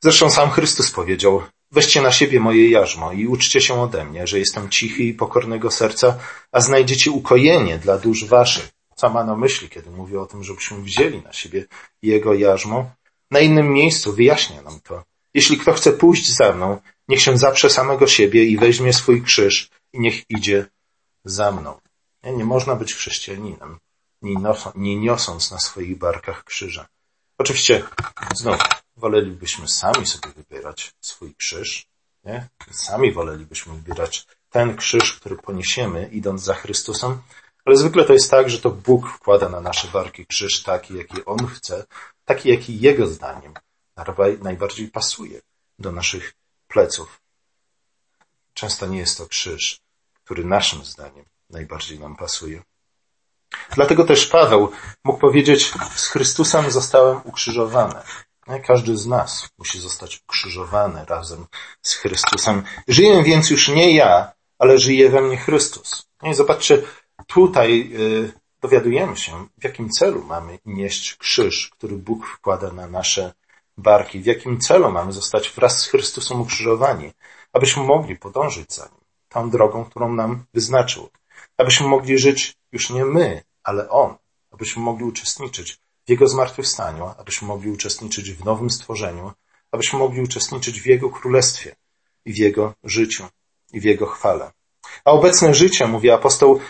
Zresztą 0.00 0.30
sam 0.30 0.50
Chrystus 0.50 0.90
powiedział, 0.90 1.42
weźcie 1.70 2.02
na 2.02 2.12
siebie 2.12 2.40
moje 2.40 2.70
jarzmo 2.70 3.12
i 3.12 3.26
uczcie 3.26 3.60
się 3.60 3.82
ode 3.82 4.04
mnie, 4.04 4.26
że 4.26 4.38
jestem 4.38 4.70
cichy 4.70 5.02
i 5.02 5.14
pokornego 5.14 5.70
serca, 5.70 6.18
a 6.52 6.60
znajdziecie 6.60 7.10
ukojenie 7.10 7.78
dla 7.78 7.98
dusz 7.98 8.24
waszych. 8.24 8.68
Co 8.96 9.10
ma 9.10 9.24
na 9.24 9.36
myśli, 9.36 9.68
kiedy 9.68 9.90
mówi 9.90 10.16
o 10.16 10.26
tym, 10.26 10.44
żebyśmy 10.44 10.82
wzięli 10.82 11.22
na 11.22 11.32
siebie 11.32 11.64
Jego 12.02 12.34
jarzmo? 12.34 12.90
Na 13.30 13.40
innym 13.40 13.72
miejscu 13.72 14.12
wyjaśnia 14.12 14.62
nam 14.62 14.80
to. 14.80 15.04
Jeśli 15.36 15.58
kto 15.58 15.72
chce 15.72 15.92
pójść 15.92 16.36
za 16.36 16.52
mną, 16.52 16.80
niech 17.08 17.22
się 17.22 17.38
zaprze 17.38 17.70
samego 17.70 18.06
siebie 18.06 18.44
i 18.44 18.58
weźmie 18.58 18.92
swój 18.92 19.22
krzyż 19.22 19.70
i 19.92 20.00
niech 20.00 20.30
idzie 20.30 20.66
za 21.24 21.52
mną. 21.52 21.80
Nie, 22.22 22.32
nie 22.32 22.44
można 22.44 22.76
być 22.76 22.94
chrześcijaninem, 22.94 23.78
nie, 24.74 24.96
niosąc 24.96 25.50
na 25.50 25.58
swoich 25.58 25.98
barkach 25.98 26.44
krzyża. 26.44 26.86
Oczywiście, 27.38 27.82
znów, 28.34 28.58
wolelibyśmy 28.96 29.68
sami 29.68 30.06
sobie 30.06 30.28
wybierać 30.36 30.92
swój 31.00 31.34
krzyż, 31.34 31.86
nie? 32.24 32.48
Sami 32.70 33.12
wolelibyśmy 33.12 33.74
wybierać 33.74 34.26
ten 34.50 34.76
krzyż, 34.76 35.12
który 35.12 35.36
poniesiemy, 35.36 36.08
idąc 36.12 36.42
za 36.42 36.54
Chrystusem, 36.54 37.18
ale 37.64 37.76
zwykle 37.76 38.04
to 38.04 38.12
jest 38.12 38.30
tak, 38.30 38.50
że 38.50 38.58
to 38.58 38.70
Bóg 38.70 39.10
wkłada 39.10 39.48
na 39.48 39.60
nasze 39.60 39.88
barki 39.88 40.26
krzyż 40.26 40.62
taki, 40.62 40.96
jaki 40.96 41.24
On 41.24 41.46
chce, 41.46 41.84
taki, 42.24 42.48
jaki 42.48 42.80
Jego 42.80 43.06
zdaniem 43.06 43.54
najbardziej 44.42 44.88
pasuje 44.88 45.40
do 45.78 45.92
naszych 45.92 46.34
pleców. 46.68 47.20
Często 48.54 48.86
nie 48.86 48.98
jest 48.98 49.18
to 49.18 49.26
krzyż, 49.26 49.80
który 50.24 50.44
naszym 50.44 50.84
zdaniem 50.84 51.24
najbardziej 51.50 51.98
nam 51.98 52.16
pasuje. 52.16 52.62
Dlatego 53.74 54.04
też 54.04 54.26
Paweł 54.26 54.72
mógł 55.04 55.18
powiedzieć, 55.18 55.72
z 55.94 56.06
Chrystusem 56.06 56.70
zostałem 56.70 57.20
ukrzyżowany. 57.24 58.00
Każdy 58.66 58.96
z 58.96 59.06
nas 59.06 59.48
musi 59.58 59.80
zostać 59.80 60.20
ukrzyżowany 60.28 61.04
razem 61.04 61.46
z 61.82 61.94
Chrystusem. 61.94 62.62
Żyję 62.88 63.22
więc 63.22 63.50
już 63.50 63.68
nie 63.68 63.94
ja, 63.94 64.32
ale 64.58 64.78
żyje 64.78 65.10
we 65.10 65.22
mnie 65.22 65.36
Chrystus. 65.36 66.06
I 66.22 66.34
zobaczcie, 66.34 66.82
tutaj 67.26 67.90
y, 67.94 68.32
dowiadujemy 68.60 69.16
się, 69.16 69.46
w 69.58 69.64
jakim 69.64 69.90
celu 69.90 70.24
mamy 70.24 70.58
nieść 70.64 71.14
krzyż, 71.14 71.70
który 71.72 71.96
Bóg 71.96 72.26
wkłada 72.26 72.72
na 72.72 72.86
nasze 72.86 73.32
barki, 73.78 74.20
w 74.20 74.26
jakim 74.26 74.60
celu 74.60 74.92
mamy 74.92 75.12
zostać 75.12 75.50
wraz 75.50 75.80
z 75.80 75.86
Chrystusem 75.86 76.40
ukrzyżowani, 76.40 77.12
abyśmy 77.52 77.82
mogli 77.82 78.16
podążyć 78.16 78.74
za 78.74 78.84
Nim, 78.84 79.00
tą 79.28 79.50
drogą, 79.50 79.84
którą 79.84 80.12
nam 80.12 80.44
wyznaczył, 80.54 81.08
abyśmy 81.56 81.88
mogli 81.88 82.18
żyć 82.18 82.56
już 82.72 82.90
nie 82.90 83.04
my, 83.04 83.42
ale 83.62 83.90
On, 83.90 84.14
abyśmy 84.50 84.82
mogli 84.82 85.04
uczestniczyć 85.04 85.78
w 86.06 86.10
Jego 86.10 86.28
zmartwychwstaniu, 86.28 87.10
abyśmy 87.18 87.48
mogli 87.48 87.70
uczestniczyć 87.70 88.32
w 88.32 88.44
nowym 88.44 88.70
stworzeniu, 88.70 89.32
abyśmy 89.72 89.98
mogli 89.98 90.20
uczestniczyć 90.20 90.80
w 90.80 90.86
Jego 90.86 91.10
królestwie 91.10 91.76
i 92.24 92.32
w 92.32 92.36
Jego 92.36 92.74
życiu 92.84 93.24
i 93.72 93.80
w 93.80 93.84
Jego 93.84 94.06
chwale. 94.06 94.50
A 95.04 95.10
obecne 95.10 95.54
życie, 95.54 95.86
mówi 95.86 96.10
apostoł, 96.10 96.60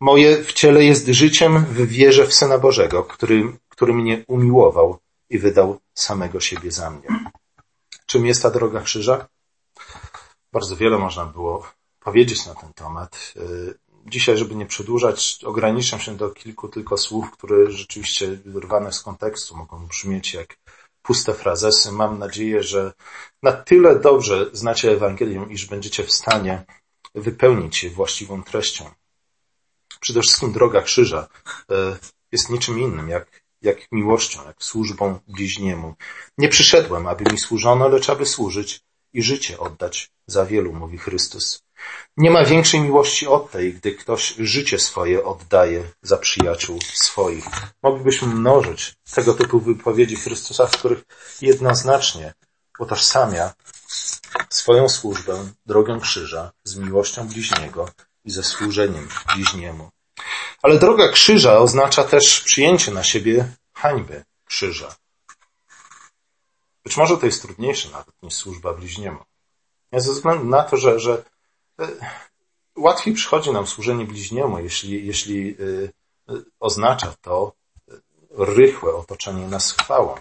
moje 0.00 0.44
w 0.44 0.52
ciele 0.52 0.84
jest 0.84 1.06
życiem 1.06 1.64
w 1.64 1.86
wierze 1.86 2.26
w 2.26 2.34
Syna 2.34 2.58
Bożego, 2.58 3.04
który, 3.04 3.58
który 3.68 3.94
mnie 3.94 4.24
umiłował 4.28 4.98
i 5.30 5.38
wydał 5.38 5.80
samego 5.94 6.40
siebie 6.40 6.72
za 6.72 6.90
mnie. 6.90 7.08
Czym 8.06 8.26
jest 8.26 8.42
ta 8.42 8.50
droga 8.50 8.80
krzyża? 8.80 9.28
Bardzo 10.52 10.76
wiele 10.76 10.98
można 10.98 11.26
było 11.26 11.66
powiedzieć 12.00 12.46
na 12.46 12.54
ten 12.54 12.72
temat. 12.72 13.34
Dzisiaj, 14.06 14.38
żeby 14.38 14.54
nie 14.54 14.66
przedłużać, 14.66 15.38
ograniczam 15.44 16.00
się 16.00 16.16
do 16.16 16.30
kilku 16.30 16.68
tylko 16.68 16.96
słów, 16.98 17.30
które 17.30 17.70
rzeczywiście 17.70 18.38
wyrwane 18.44 18.92
z 18.92 19.00
kontekstu 19.02 19.56
mogą 19.56 19.86
brzmieć 19.86 20.34
jak 20.34 20.56
puste 21.02 21.34
frazesy. 21.34 21.92
Mam 21.92 22.18
nadzieję, 22.18 22.62
że 22.62 22.92
na 23.42 23.52
tyle 23.52 24.00
dobrze 24.00 24.50
znacie 24.52 24.90
Ewangelium, 24.92 25.50
iż 25.50 25.66
będziecie 25.66 26.04
w 26.04 26.12
stanie 26.12 26.64
wypełnić 27.14 27.84
je 27.84 27.90
właściwą 27.90 28.42
treścią. 28.42 28.90
Przede 30.00 30.20
wszystkim 30.20 30.52
droga 30.52 30.82
krzyża 30.82 31.28
e, 31.70 31.96
jest 32.32 32.50
niczym 32.50 32.78
innym 32.78 33.08
jak, 33.08 33.42
jak 33.62 33.92
miłością, 33.92 34.44
jak 34.46 34.62
służbą 34.62 35.18
bliźniemu. 35.28 35.94
Nie 36.38 36.48
przyszedłem, 36.48 37.06
aby 37.06 37.32
mi 37.32 37.38
służono, 37.38 37.88
lecz 37.88 38.10
aby 38.10 38.26
służyć 38.26 38.80
i 39.12 39.22
życie 39.22 39.58
oddać 39.58 40.10
za 40.26 40.46
wielu, 40.46 40.72
mówi 40.72 40.98
Chrystus. 40.98 41.62
Nie 42.16 42.30
ma 42.30 42.44
większej 42.44 42.80
miłości 42.80 43.26
od 43.26 43.50
tej, 43.50 43.74
gdy 43.74 43.92
ktoś 43.92 44.34
życie 44.38 44.78
swoje 44.78 45.24
oddaje 45.24 45.84
za 46.02 46.16
przyjaciół 46.16 46.78
swoich. 46.94 47.44
Moglibyśmy 47.82 48.28
mnożyć 48.28 48.94
tego 49.14 49.34
typu 49.34 49.60
wypowiedzi 49.60 50.16
Chrystusa, 50.16 50.66
w 50.66 50.70
których 50.70 51.04
jednoznacznie 51.40 52.34
utożsamia 52.78 53.54
swoją 54.50 54.88
służbę 54.88 55.52
drogą 55.66 56.00
krzyża 56.00 56.52
z 56.64 56.76
miłością 56.76 57.28
bliźniego 57.28 57.88
i 58.24 58.30
ze 58.30 58.42
służeniem 58.42 59.08
bliźniemu. 59.34 59.90
Ale 60.62 60.78
droga 60.78 61.08
krzyża 61.08 61.58
oznacza 61.58 62.04
też 62.04 62.40
przyjęcie 62.40 62.90
na 62.90 63.04
siebie 63.04 63.52
hańby 63.72 64.24
krzyża. 64.44 64.96
Być 66.84 66.96
może 66.96 67.18
to 67.18 67.26
jest 67.26 67.42
trudniejsze 67.42 67.90
nawet 67.90 68.22
niż 68.22 68.34
służba 68.34 68.72
bliźniemu. 68.72 69.18
Ja 69.92 70.00
ze 70.00 70.12
względu 70.12 70.44
na 70.44 70.62
to, 70.62 70.76
że, 70.76 71.00
że 71.00 71.24
e, 71.80 71.88
łatwiej 72.76 73.14
przychodzi 73.14 73.50
nam 73.50 73.66
służenie 73.66 74.04
bliźniemu, 74.04 74.58
jeśli, 74.58 75.06
jeśli 75.06 75.50
e, 75.50 75.56
oznacza 76.60 77.14
to 77.20 77.52
rychłe 78.30 78.94
otoczenie 78.94 79.46
nas 79.46 79.72
chwałą. 79.72 80.14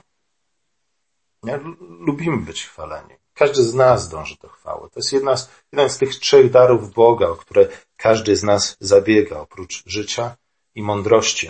Nie? 1.43 1.59
Lubimy 1.79 2.37
być 2.37 2.65
chwaleni. 2.65 3.15
Każdy 3.33 3.63
z 3.63 3.73
nas 3.73 4.09
dąży 4.09 4.35
do 4.41 4.49
chwały. 4.49 4.89
To 4.89 4.99
jest 4.99 5.13
jedna 5.13 5.37
z, 5.37 5.49
jeden 5.71 5.89
z 5.89 5.97
tych 5.97 6.15
trzech 6.15 6.51
darów 6.51 6.93
Boga, 6.93 7.27
o 7.27 7.35
które 7.35 7.67
każdy 7.97 8.35
z 8.35 8.43
nas 8.43 8.77
zabiega, 8.79 9.39
oprócz 9.39 9.83
życia 9.85 10.35
i 10.75 10.81
mądrości. 10.81 11.47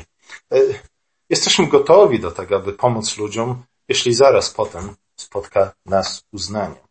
E, 0.54 0.58
jesteśmy 1.30 1.68
gotowi 1.68 2.20
do 2.20 2.32
tego, 2.32 2.56
aby 2.56 2.74
pomóc 2.74 3.18
ludziom, 3.18 3.64
jeśli 3.88 4.14
zaraz 4.14 4.50
potem 4.52 4.96
spotka 5.16 5.74
nas 5.86 6.24
uznanie. 6.32 6.86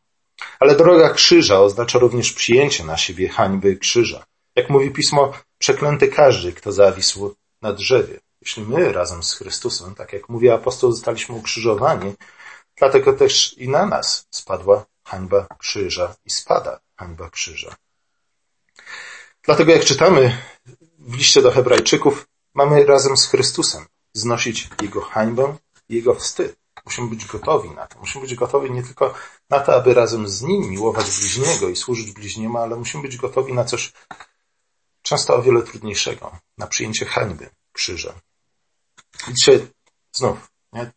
Ale 0.61 0.77
droga 0.77 1.11
krzyża 1.11 1.61
oznacza 1.61 1.99
również 1.99 2.33
przyjęcie 2.33 2.85
na 2.85 2.97
siebie 2.97 3.29
hańby 3.29 3.77
krzyża. 3.77 4.25
Jak 4.57 4.71
mówi 4.71 4.91
pismo, 4.91 5.33
przeklęty 5.59 6.09
każdy, 6.09 6.53
kto 6.53 6.73
zawisł 6.73 7.35
na 7.63 7.73
drzewie. 7.73 8.21
Jeśli 8.41 8.63
my 8.63 8.93
razem 8.93 9.23
z 9.23 9.33
Chrystusem, 9.35 9.95
tak 9.95 10.13
jak 10.13 10.29
mówi 10.29 10.51
apostoł, 10.51 10.93
zostaliśmy 10.93 11.35
ukrzyżowani, 11.35 12.15
dlatego 12.77 13.13
też 13.13 13.59
i 13.59 13.69
na 13.69 13.87
nas 13.87 14.27
spadła 14.31 14.87
hańba 15.05 15.47
krzyża 15.59 16.15
i 16.25 16.31
spada 16.31 16.81
hańba 16.97 17.31
krzyża. 17.31 17.77
Dlatego 19.45 19.73
jak 19.73 19.85
czytamy 19.85 20.39
w 20.99 21.15
liście 21.15 21.43
do 21.43 21.51
Hebrajczyków, 21.51 22.27
mamy 22.55 22.87
razem 22.87 23.17
z 23.17 23.27
Chrystusem 23.27 23.87
znosić 24.13 24.69
Jego 24.83 25.01
hańbę 25.01 25.57
i 25.89 25.95
Jego 25.95 26.15
wstyd. 26.15 26.57
Musimy 26.85 27.09
być 27.09 27.27
gotowi 27.27 27.71
na 27.71 27.87
to. 27.87 27.99
Musimy 27.99 28.23
być 28.27 28.35
gotowi 28.35 28.71
nie 28.71 28.83
tylko 28.83 29.15
na 29.51 29.61
to, 29.61 29.75
aby 29.75 29.95
razem 29.95 30.29
z 30.29 30.43
Nim 30.43 30.71
miłować 30.71 31.07
bliźniego 31.07 31.69
i 31.69 31.77
służyć 31.77 32.13
bliźniemu, 32.13 32.59
ale 32.59 32.77
musimy 32.77 33.03
być 33.03 33.17
gotowi 33.17 33.53
na 33.53 33.65
coś 33.65 33.93
często 35.03 35.37
o 35.37 35.43
wiele 35.43 35.63
trudniejszego, 35.63 36.39
na 36.59 36.67
przyjęcie 36.67 37.07
hańby 37.07 37.51
krzyża. 37.73 38.15
Dzisiaj 39.29 39.67
znów, 40.13 40.39
nie? 40.73 40.93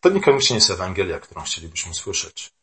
to 0.00 0.08
niekoniecznie 0.08 0.56
jest 0.56 0.70
Ewangelia, 0.70 1.20
którą 1.20 1.42
chcielibyśmy 1.42 1.94
słyszeć. 1.94 2.53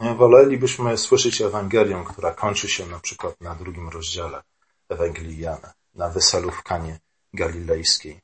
Wolelibyśmy 0.00 0.98
słyszeć 0.98 1.40
Ewangelię, 1.40 2.04
która 2.08 2.34
kończy 2.34 2.68
się 2.68 2.86
na 2.86 3.00
przykład 3.00 3.40
na 3.40 3.54
drugim 3.54 3.88
rozdziale 3.88 4.42
Ewangelii 4.88 5.40
Jana, 5.40 5.72
na 5.94 6.08
weselu 6.08 6.50
w 6.50 6.62
Kanie 6.62 6.98
Galilejskiej. 7.34 8.20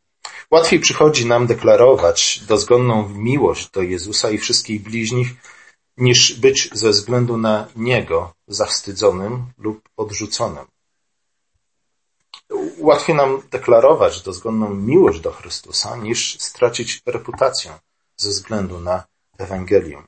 Łatwiej 0.51 0.81
przychodzi 0.81 1.27
nam 1.27 1.47
deklarować 1.47 2.41
dozgonną 2.49 3.09
miłość 3.09 3.71
do 3.71 3.83
Jezusa 3.83 4.31
i 4.31 4.39
wszystkich 4.39 4.83
bliźnich, 4.83 5.29
niż 5.97 6.41
być 6.41 6.71
ze 6.73 6.91
względu 6.91 7.37
na 7.37 7.69
Niego 7.77 8.35
zawstydzonym 8.49 9.53
lub 9.59 9.89
odrzuconym. 9.97 10.65
Łatwiej 12.79 13.17
nam 13.17 13.43
deklarować 13.51 14.23
dozgonną 14.23 14.75
miłość 14.75 15.21
do 15.21 15.33
Chrystusa, 15.33 15.97
niż 15.97 16.41
stracić 16.41 17.03
reputację 17.07 17.79
ze 18.17 18.31
względu 18.31 18.81
na 18.81 19.05
Ewangelię. 19.39 20.03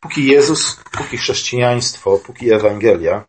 Póki 0.00 0.26
Jezus, 0.26 0.76
póki 0.92 1.16
chrześcijaństwo, 1.16 2.18
póki 2.18 2.52
Ewangelia 2.52 3.24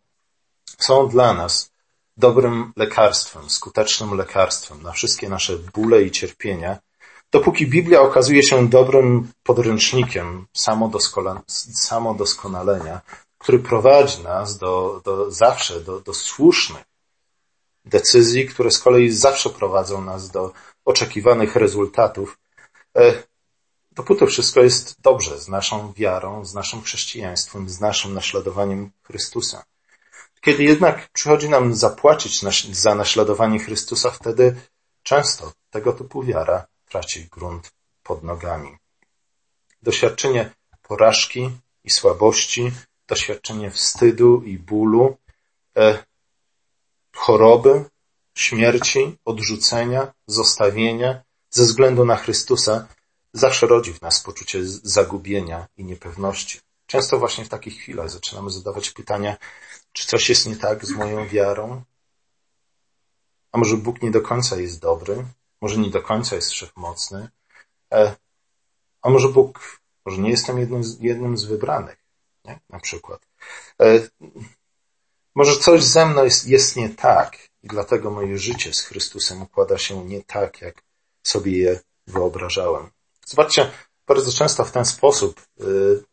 są 0.78 1.08
dla 1.08 1.34
nas 1.34 1.72
dobrym 2.18 2.74
lekarstwem, 2.76 3.50
skutecznym 3.50 4.18
lekarstwem 4.18 4.84
na 4.84 4.92
wszystkie 4.92 5.30
nasze 5.30 5.58
bóle 5.58 6.04
i 6.04 6.12
cierpienia, 6.12 6.78
dopóki 7.32 7.68
Biblia 7.68 8.02
okazuje 8.02 8.44
się 8.44 8.70
dobrym 8.70 9.32
podręcznikiem 9.44 10.48
samodoskonalenia, 11.74 13.02
który 13.38 13.60
prowadzi 13.60 14.24
nas 14.24 14.58
do, 14.58 15.02
do 15.06 15.32
zawsze 15.32 15.82
do, 15.82 16.00
do 16.00 16.14
słusznych 16.14 16.84
decyzji, 17.86 18.48
które 18.48 18.72
z 18.72 18.80
kolei 18.80 19.12
zawsze 19.12 19.50
prowadzą 19.50 20.02
nas 20.02 20.32
do 20.32 20.52
oczekiwanych 20.86 21.56
rezultatów, 21.56 22.38
e, 22.98 23.24
dopóty 23.98 24.28
wszystko 24.28 24.62
jest 24.62 25.02
dobrze 25.02 25.40
z 25.40 25.48
naszą 25.48 25.94
wiarą, 25.94 26.46
z 26.46 26.54
naszym 26.54 26.82
chrześcijaństwem, 26.82 27.70
z 27.70 27.80
naszym 27.80 28.14
naśladowaniem 28.14 28.92
Chrystusa. 29.04 29.64
Kiedy 30.42 30.64
jednak 30.64 31.10
przychodzi 31.14 31.50
nam 31.50 31.76
zapłacić 31.76 32.42
za 32.72 32.96
naśladowanie 32.96 33.60
Chrystusa, 33.60 34.12
wtedy 34.12 34.56
często 35.04 35.52
tego 35.70 35.94
typu 35.94 36.24
wiara 36.24 36.66
traci 36.90 37.28
grunt 37.32 37.72
pod 38.04 38.24
nogami. 38.24 38.78
Doświadczenie 39.82 40.52
porażki 40.82 41.52
i 41.84 41.90
słabości, 41.90 42.72
doświadczenie 43.08 43.72
wstydu 43.72 44.42
i 44.44 44.58
bólu, 44.58 45.18
e, 45.78 46.04
choroby, 47.16 47.86
śmierci, 48.36 49.18
odrzucenia, 49.26 50.14
zostawienia 50.28 51.22
ze 51.50 51.64
względu 51.64 52.06
na 52.06 52.16
Chrystusa 52.16 52.88
zawsze 53.40 53.68
rodzi 53.68 53.94
w 53.94 54.02
nas 54.02 54.24
poczucie 54.24 54.60
zagubienia 54.66 55.68
i 55.78 55.84
niepewności. 55.84 56.60
Często 56.86 57.20
właśnie 57.20 57.46
w 57.46 57.50
takich 57.50 57.80
chwilach 57.82 58.10
zaczynamy 58.10 58.50
zadawać 58.50 58.90
pytania, 58.90 59.38
czy 59.94 60.08
coś 60.08 60.30
jest 60.30 60.46
nie 60.46 60.56
tak 60.56 60.86
z 60.86 60.92
moją 60.92 61.28
wiarą? 61.28 61.84
A 63.52 63.58
może 63.58 63.78
Bóg 63.78 64.02
nie 64.02 64.12
do 64.12 64.22
końca 64.22 64.56
jest 64.56 64.80
dobry? 64.80 65.26
Może 65.62 65.78
nie 65.78 65.90
do 65.90 66.02
końca 66.02 66.36
jest 66.36 66.52
wszechmocny? 66.52 67.30
E, 67.94 68.16
a 69.02 69.10
może 69.10 69.30
Bóg, 69.30 69.82
może 70.06 70.22
nie 70.22 70.30
jestem 70.30 70.60
jednym 70.60 70.84
z, 70.84 71.00
jednym 71.00 71.38
z 71.38 71.46
wybranych, 71.46 71.98
nie? 72.46 72.60
na 72.70 72.80
przykład. 72.80 73.28
E, 73.82 74.10
może 75.36 75.58
coś 75.58 75.84
ze 75.84 76.06
mną 76.06 76.24
jest, 76.24 76.48
jest 76.48 76.76
nie 76.76 76.90
tak 76.90 77.38
i 77.64 77.68
dlatego 77.68 78.12
moje 78.12 78.38
życie 78.38 78.74
z 78.74 78.82
Chrystusem 78.82 79.42
układa 79.42 79.78
się 79.78 80.06
nie 80.06 80.24
tak, 80.24 80.62
jak 80.62 80.84
sobie 81.24 81.58
je 81.58 81.80
wyobrażałem. 82.08 82.92
Zobaczcie, 83.30 83.72
bardzo 84.08 84.32
często 84.32 84.66
w 84.66 84.72
ten 84.72 84.86
sposób 84.86 85.42
y, 85.62 85.64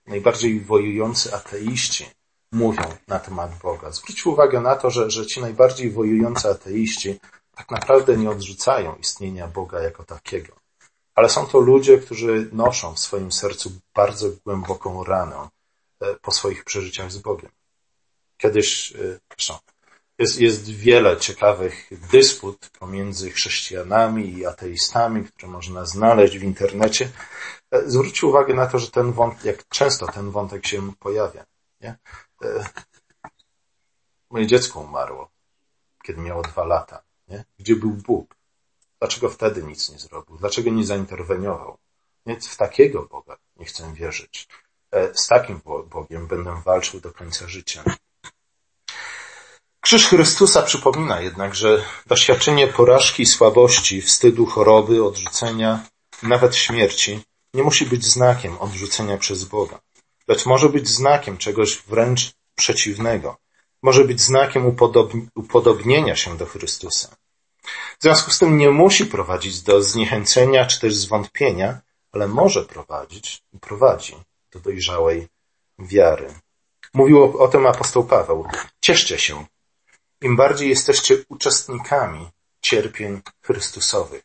najbardziej 0.07 0.61
wojujący 0.61 1.35
ateiści 1.35 2.07
mówią 2.53 2.83
na 3.09 3.19
temat 3.19 3.59
Boga. 3.63 3.91
Zwróćcie 3.91 4.31
uwagę 4.31 4.61
na 4.61 4.77
to, 4.77 4.91
że, 4.91 5.11
że 5.11 5.27
ci 5.27 5.41
najbardziej 5.41 5.91
wojujący 5.91 6.49
ateiści 6.49 7.21
tak 7.57 7.71
naprawdę 7.71 8.17
nie 8.17 8.31
odrzucają 8.31 8.97
istnienia 8.97 9.49
Boga 9.49 9.83
jako 9.83 10.05
takiego. 10.05 10.53
ale 11.15 11.29
są 11.29 11.47
to 11.47 11.59
ludzie, 11.59 11.99
którzy 11.99 12.49
noszą 12.53 12.95
w 12.95 12.99
swoim 12.99 13.33
sercu 13.33 13.73
bardzo 13.95 14.27
głęboką 14.45 15.05
ranę 15.05 15.49
e, 16.01 16.15
po 16.15 16.31
swoich 16.31 16.65
przeżyciach 16.65 17.13
z 17.13 17.19
Bogiem. 17.19 17.51
Kiedyś, 18.37 18.93
e, 18.93 19.19
zresztą, 19.31 19.59
jest, 20.19 20.41
jest 20.41 20.71
wiele 20.71 21.17
ciekawych 21.17 21.91
dysput 22.11 22.71
pomiędzy 22.79 23.31
chrześcijanami 23.31 24.33
i 24.33 24.47
ateistami, 24.47 25.25
które 25.25 25.49
można 25.49 25.85
znaleźć 25.85 26.39
w 26.39 26.43
internecie. 26.43 27.11
E, 27.71 27.91
zwróćcie 27.91 28.27
uwagę 28.27 28.55
na 28.55 28.67
to, 28.67 28.79
że 28.79 28.91
ten 28.91 29.13
wątek, 29.13 29.45
jak 29.45 29.69
często 29.69 30.07
ten 30.07 30.31
wątek 30.31 30.67
się 30.67 30.93
pojawia. 30.95 31.45
Nie? 31.81 31.99
Moje 34.31 34.47
dziecko 34.47 34.81
umarło, 34.81 35.31
kiedy 36.03 36.21
miało 36.21 36.43
dwa 36.43 36.65
lata. 36.65 37.03
Nie? 37.29 37.45
Gdzie 37.59 37.77
był 37.77 37.91
Bóg? 37.91 38.37
Dlaczego 38.99 39.31
wtedy 39.31 39.63
nic 39.63 39.91
nie 39.91 39.99
zrobił? 39.99 40.37
Dlaczego 40.37 40.71
nie 40.71 40.85
zainterweniował? 40.85 41.79
Więc 42.27 42.49
w 42.49 42.57
takiego 42.57 43.03
Boga 43.03 43.37
nie 43.57 43.67
chcę 43.67 43.95
wierzyć. 43.95 44.49
E, 44.91 45.15
z 45.15 45.27
takim 45.27 45.61
Bogiem 45.87 46.27
będę 46.27 46.63
walczył 46.65 47.01
do 47.01 47.13
końca 47.13 47.49
życia. 47.49 47.85
Krzyż 49.85 50.07
Chrystusa 50.07 50.63
przypomina 50.63 51.21
jednak, 51.21 51.55
że 51.55 51.85
doświadczenie 52.07 52.67
porażki, 52.67 53.27
słabości, 53.27 54.03
wstydu, 54.03 54.47
choroby, 54.47 55.05
odrzucenia, 55.05 55.81
nawet 56.23 56.57
śmierci 56.57 57.21
nie 57.55 57.63
musi 57.63 57.87
być 57.87 58.05
znakiem 58.05 58.59
odrzucenia 58.59 59.19
przez 59.19 59.45
Boga, 59.45 59.81
lecz 60.29 60.47
może 60.47 60.69
być 60.69 60.89
znakiem 60.89 61.37
czegoś 61.37 61.77
wręcz 61.77 62.33
przeciwnego. 62.55 63.37
Może 63.83 64.05
być 64.05 64.21
znakiem 64.21 64.77
upodobnienia 65.35 66.17
się 66.17 66.37
do 66.37 66.47
Chrystusa. 66.47 67.17
W 67.99 68.03
związku 68.03 68.31
z 68.31 68.39
tym 68.39 68.59
nie 68.59 68.71
musi 68.71 69.07
prowadzić 69.07 69.63
do 69.63 69.83
zniechęcenia 69.83 70.67
czy 70.67 70.81
też 70.81 70.95
zwątpienia, 70.95 71.81
ale 72.13 72.29
może 72.29 72.65
prowadzić 72.65 73.43
i 73.53 73.59
prowadzi 73.59 74.17
do 74.53 74.61
dojrzałej 74.61 75.29
wiary. 75.79 76.35
Mówił 76.95 77.43
o 77.43 77.49
tym 77.49 77.67
apostoł 77.67 78.05
Paweł. 78.05 78.49
Cieszcie 78.81 79.19
się. 79.19 79.47
Im 80.21 80.37
bardziej 80.37 80.69
jesteście 80.69 81.17
uczestnikami 81.29 82.31
cierpień 82.61 83.23
Chrystusowych, 83.43 84.23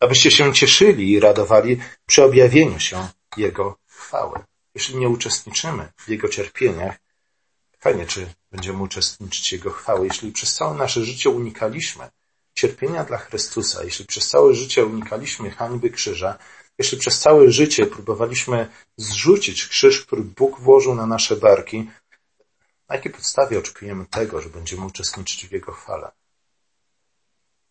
abyście 0.00 0.30
się 0.30 0.52
cieszyli 0.52 1.12
i 1.12 1.20
radowali 1.20 1.80
przy 2.06 2.24
objawieniu 2.24 2.80
się 2.80 3.08
Jego 3.36 3.78
chwały. 3.86 4.38
Jeśli 4.74 4.96
nie 4.96 5.08
uczestniczymy 5.08 5.92
w 5.96 6.08
Jego 6.08 6.28
cierpieniach, 6.28 6.96
fajnie, 7.78 8.06
czy 8.06 8.26
będziemy 8.50 8.82
uczestniczyć 8.82 9.52
Jego 9.52 9.70
chwały. 9.70 10.06
Jeśli 10.06 10.32
przez 10.32 10.54
całe 10.54 10.74
nasze 10.74 11.04
życie 11.04 11.30
unikaliśmy 11.30 12.08
cierpienia 12.54 13.04
dla 13.04 13.18
Chrystusa, 13.18 13.84
jeśli 13.84 14.04
przez 14.04 14.28
całe 14.28 14.54
życie 14.54 14.86
unikaliśmy 14.86 15.50
hańby 15.50 15.90
krzyża, 15.90 16.38
jeśli 16.78 16.98
przez 16.98 17.20
całe 17.20 17.50
życie 17.50 17.86
próbowaliśmy 17.86 18.68
zrzucić 18.96 19.66
krzyż, 19.66 20.00
który 20.06 20.22
Bóg 20.22 20.60
włożył 20.60 20.94
na 20.94 21.06
nasze 21.06 21.36
barki, 21.36 21.90
na 22.88 22.96
jakiej 22.96 23.12
podstawie 23.12 23.58
oczekujemy 23.58 24.06
tego, 24.06 24.40
że 24.40 24.48
będziemy 24.48 24.86
uczestniczyć 24.86 25.46
w 25.46 25.52
Jego 25.52 25.72
chwale? 25.72 26.10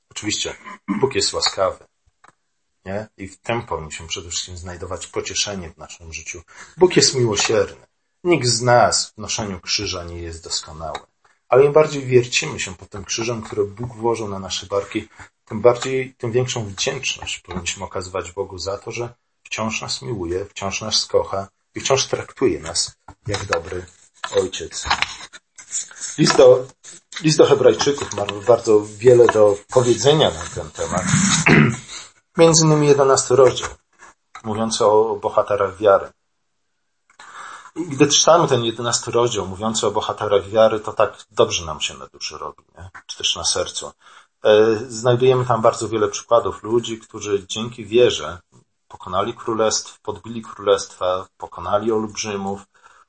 Oczywiście, 0.10 0.56
Bóg 0.88 1.16
jest 1.16 1.34
łaskawy. 1.34 1.86
Nie? 2.86 3.08
I 3.18 3.28
w 3.28 3.38
tym 3.38 3.66
powinniśmy 3.66 4.08
przede 4.08 4.30
wszystkim 4.30 4.58
znajdować 4.58 5.08
pocieszenie 5.08 5.70
w 5.70 5.78
naszym 5.78 6.14
życiu. 6.14 6.42
Bóg 6.78 6.96
jest 6.96 7.16
miłosierny. 7.16 7.88
Nikt 8.24 8.48
z 8.48 8.62
nas 8.62 9.12
w 9.12 9.18
noszeniu 9.18 9.60
krzyża 9.60 10.04
nie 10.04 10.22
jest 10.22 10.44
doskonały. 10.44 11.00
Ale 11.50 11.66
im 11.66 11.74
bardziej 11.74 12.06
wiercimy 12.06 12.60
się 12.60 12.76
po 12.76 12.86
tym 12.86 13.06
krzyżem, 13.06 13.42
który 13.42 13.66
Bóg 13.66 13.96
włożył 13.96 14.28
na 14.28 14.40
nasze 14.40 14.66
barki, 14.66 15.10
tym 15.46 15.62
bardziej, 15.62 16.14
tym 16.18 16.32
większą 16.32 16.66
wdzięczność 16.66 17.40
powinniśmy 17.40 17.84
okazywać 17.84 18.32
Bogu 18.32 18.58
za 18.58 18.78
to, 18.78 18.92
że 18.92 19.14
wciąż 19.44 19.82
nas 19.82 20.02
miłuje, 20.02 20.46
wciąż 20.46 20.82
nas 20.82 21.06
kocha 21.06 21.48
i 21.76 21.80
wciąż 21.80 22.06
traktuje 22.06 22.60
nas 22.60 22.98
jak 23.28 23.46
dobry 23.46 23.86
ojciec. 24.34 24.86
List 26.18 26.38
do, 26.38 26.66
list 27.22 27.38
do 27.38 27.46
Hebrajczyków 27.46 28.14
ma 28.14 28.26
bardzo 28.48 28.82
wiele 28.98 29.26
do 29.26 29.58
powiedzenia 29.74 30.32
na 30.32 30.44
ten 30.56 30.72
temat. 30.72 31.04
Między 32.38 32.66
innymi 32.66 32.88
11 32.88 33.36
rozdział, 33.36 33.70
mówiący 34.44 34.86
o 34.86 35.16
bohaterach 35.22 35.78
wiary. 35.78 36.10
Gdy 37.76 38.08
czytamy 38.08 38.48
ten 38.48 38.64
jedenasty 38.64 39.12
rozdział 39.12 39.48
mówiący 39.48 39.88
o 39.88 39.92
bohaterach 39.92 40.50
wiary, 40.50 40.80
to 40.80 40.94
tak 40.94 41.18
dobrze 41.32 41.66
nam 41.66 41.82
się 41.82 41.94
na 41.94 42.08
duszy 42.08 42.38
robi, 42.38 42.64
nie? 42.78 42.90
czy 43.06 43.18
też 43.18 43.36
na 43.36 43.44
sercu. 43.44 43.92
E, 44.44 44.76
znajdujemy 44.90 45.46
tam 45.46 45.62
bardzo 45.62 45.90
wiele 45.90 46.08
przykładów 46.08 46.64
ludzi, 46.64 47.00
którzy 47.00 47.46
dzięki 47.48 47.86
wierze 47.86 48.40
pokonali 48.88 49.34
królestw, 49.34 50.00
podbili 50.00 50.42
królestwa, 50.42 51.28
pokonali 51.38 51.92
olbrzymów, 51.92 52.62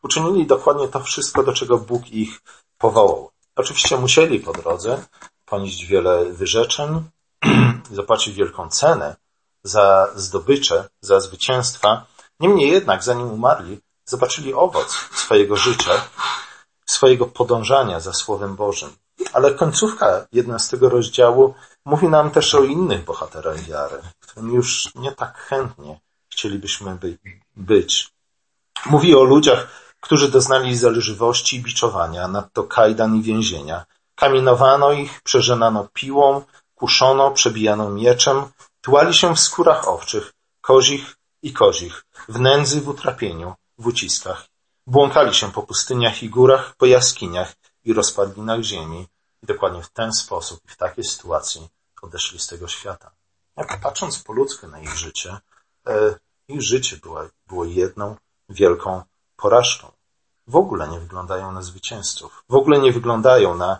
uczynili 0.08 0.46
dokładnie 0.46 0.88
to 0.88 1.00
wszystko, 1.00 1.42
do 1.42 1.52
czego 1.52 1.78
Bóg 1.78 2.10
ich 2.10 2.40
powołał. 2.78 3.30
Oczywiście 3.56 3.96
musieli 3.96 4.40
po 4.40 4.52
drodze 4.52 5.04
ponieść 5.44 5.86
wiele 5.86 6.24
wyrzeczeń, 6.24 7.04
zapłacić 7.98 8.34
wielką 8.34 8.68
cenę 8.68 9.16
za 9.62 10.08
zdobycze, 10.14 10.88
za 11.00 11.20
zwycięstwa. 11.20 12.06
Niemniej 12.40 12.70
jednak, 12.70 13.04
zanim 13.04 13.30
umarli, 13.30 13.80
zobaczyli 14.04 14.54
owoc 14.54 14.88
swojego 15.14 15.56
życia, 15.56 15.92
swojego 16.86 17.26
podążania 17.26 18.00
za 18.00 18.12
Słowem 18.12 18.56
Bożym. 18.56 18.90
Ale 19.32 19.54
końcówka 19.54 20.26
11 20.32 20.76
rozdziału 20.80 21.54
mówi 21.84 22.08
nam 22.08 22.30
też 22.30 22.54
o 22.54 22.64
innych 22.64 23.04
bohaterach 23.04 23.60
wiary, 23.60 23.98
którym 24.20 24.54
już 24.54 24.94
nie 24.94 25.12
tak 25.12 25.38
chętnie 25.38 26.00
chcielibyśmy 26.32 26.94
by, 26.94 27.18
być. 27.56 28.10
Mówi 28.86 29.14
o 29.14 29.22
ludziach, 29.22 29.87
którzy 30.00 30.28
doznali 30.30 30.76
zależywości 30.76 31.56
i 31.56 31.60
biczowania, 31.60 32.28
nadto 32.28 32.64
kajdan 32.64 33.16
i 33.16 33.22
więzienia. 33.22 33.84
Kamienowano 34.14 34.92
ich, 34.92 35.22
przeżenano 35.22 35.88
piłą, 35.92 36.44
kuszono, 36.74 37.30
przebijano 37.30 37.90
mieczem, 37.90 38.44
tułali 38.80 39.14
się 39.14 39.34
w 39.34 39.40
skórach 39.40 39.88
owczych, 39.88 40.32
kozich 40.60 41.16
i 41.42 41.52
kozich, 41.52 42.04
w 42.28 42.40
nędzy, 42.40 42.80
w 42.80 42.88
utrapieniu, 42.88 43.54
w 43.78 43.86
uciskach. 43.86 44.46
Błąkali 44.86 45.34
się 45.34 45.52
po 45.52 45.62
pustyniach 45.62 46.22
i 46.22 46.30
górach, 46.30 46.76
po 46.76 46.86
jaskiniach 46.86 47.54
i 47.84 47.92
rozpadlinach 47.92 48.62
ziemi. 48.62 49.06
I 49.42 49.46
dokładnie 49.46 49.82
w 49.82 49.90
ten 49.90 50.12
sposób 50.12 50.60
i 50.64 50.68
w 50.68 50.76
takiej 50.76 51.04
sytuacji 51.04 51.68
odeszli 52.02 52.38
z 52.38 52.46
tego 52.46 52.68
świata. 52.68 53.10
Jak 53.56 53.80
patrząc 53.80 54.18
po 54.18 54.32
ludzku 54.32 54.66
na 54.68 54.80
ich 54.80 54.96
życie, 54.96 55.38
e, 55.86 56.14
ich 56.48 56.62
życie 56.62 56.96
było, 56.96 57.20
było 57.46 57.64
jedną 57.64 58.16
wielką 58.48 59.02
porażką. 59.38 59.92
W 60.46 60.56
ogóle 60.56 60.88
nie 60.88 61.00
wyglądają 61.00 61.52
na 61.52 61.62
zwycięzców. 61.62 62.44
W 62.48 62.54
ogóle 62.54 62.78
nie 62.78 62.92
wyglądają 62.92 63.56
na, 63.56 63.78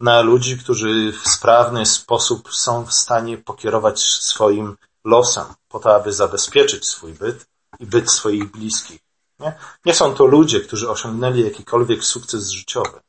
na 0.00 0.20
ludzi, 0.20 0.58
którzy 0.58 1.12
w 1.12 1.28
sprawny 1.28 1.86
sposób 1.86 2.54
są 2.54 2.84
w 2.84 2.94
stanie 2.94 3.38
pokierować 3.38 4.00
swoim 4.00 4.76
losem 5.04 5.46
po 5.68 5.78
to, 5.78 5.94
aby 5.94 6.12
zabezpieczyć 6.12 6.86
swój 6.86 7.12
byt 7.12 7.46
i 7.78 7.86
byt 7.86 8.10
swoich 8.10 8.50
bliskich. 8.50 9.00
Nie? 9.40 9.58
nie 9.84 9.94
są 9.94 10.14
to 10.14 10.26
ludzie, 10.26 10.60
którzy 10.60 10.90
osiągnęli 10.90 11.44
jakikolwiek 11.44 12.04
sukces 12.04 12.50
życiowy. 12.50 13.00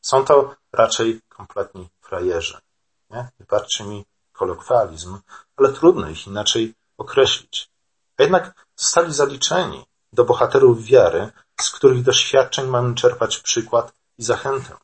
Są 0.00 0.24
to 0.24 0.54
raczej 0.72 1.20
kompletni 1.28 1.88
frajerzy. 2.00 2.58
Nie? 3.10 3.28
Wybaczcie 3.38 3.84
mi 3.84 4.04
kolokwializm, 4.32 5.18
ale 5.56 5.72
trudno 5.72 6.08
ich 6.08 6.26
inaczej 6.26 6.74
określić. 6.98 7.70
A 8.18 8.22
jednak 8.22 8.66
zostali 8.76 9.12
zaliczeni 9.12 9.84
do 10.12 10.24
bohaterów 10.24 10.84
wiary, 10.84 11.32
z 11.60 11.70
których 11.70 12.02
doświadczeń 12.02 12.66
mamy 12.66 12.94
czerpać 12.94 13.38
przykład 13.38 13.92
i 14.18 14.22
zachętę. 14.22 14.76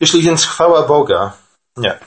Jeśli 0.00 0.22
więc 0.22 0.44
chwała 0.44 0.82
Boga, 0.82 1.32
nie. 1.76 2.00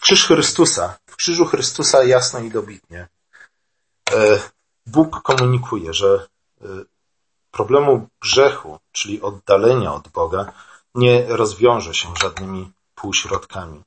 Krzyż 0.00 0.26
Chrystusa, 0.26 0.98
w 1.06 1.16
krzyżu 1.16 1.44
Chrystusa 1.44 2.04
jasno 2.04 2.40
i 2.40 2.50
dobitnie 2.50 3.08
e, 4.10 4.38
Bóg 4.86 5.22
komunikuje, 5.22 5.94
że 5.94 6.26
y, 6.62 6.66
problemu 7.50 8.08
grzechu, 8.22 8.78
czyli 8.92 9.22
oddalenia 9.22 9.94
od 9.94 10.08
Boga, 10.08 10.52
nie 10.94 11.26
rozwiąże 11.28 11.94
się 11.94 12.08
żadnymi 12.22 12.72
półśrodkami. 12.94 13.82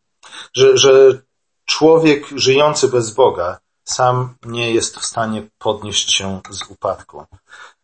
Że, 0.54 0.78
że 0.78 1.22
człowiek 1.66 2.28
żyjący 2.36 2.88
bez 2.88 3.12
Boga 3.12 3.60
sam 3.84 4.36
nie 4.46 4.72
jest 4.72 4.98
w 4.98 5.06
stanie 5.06 5.50
podnieść 5.58 6.14
się 6.14 6.42
z 6.50 6.64
upadku, 6.70 7.26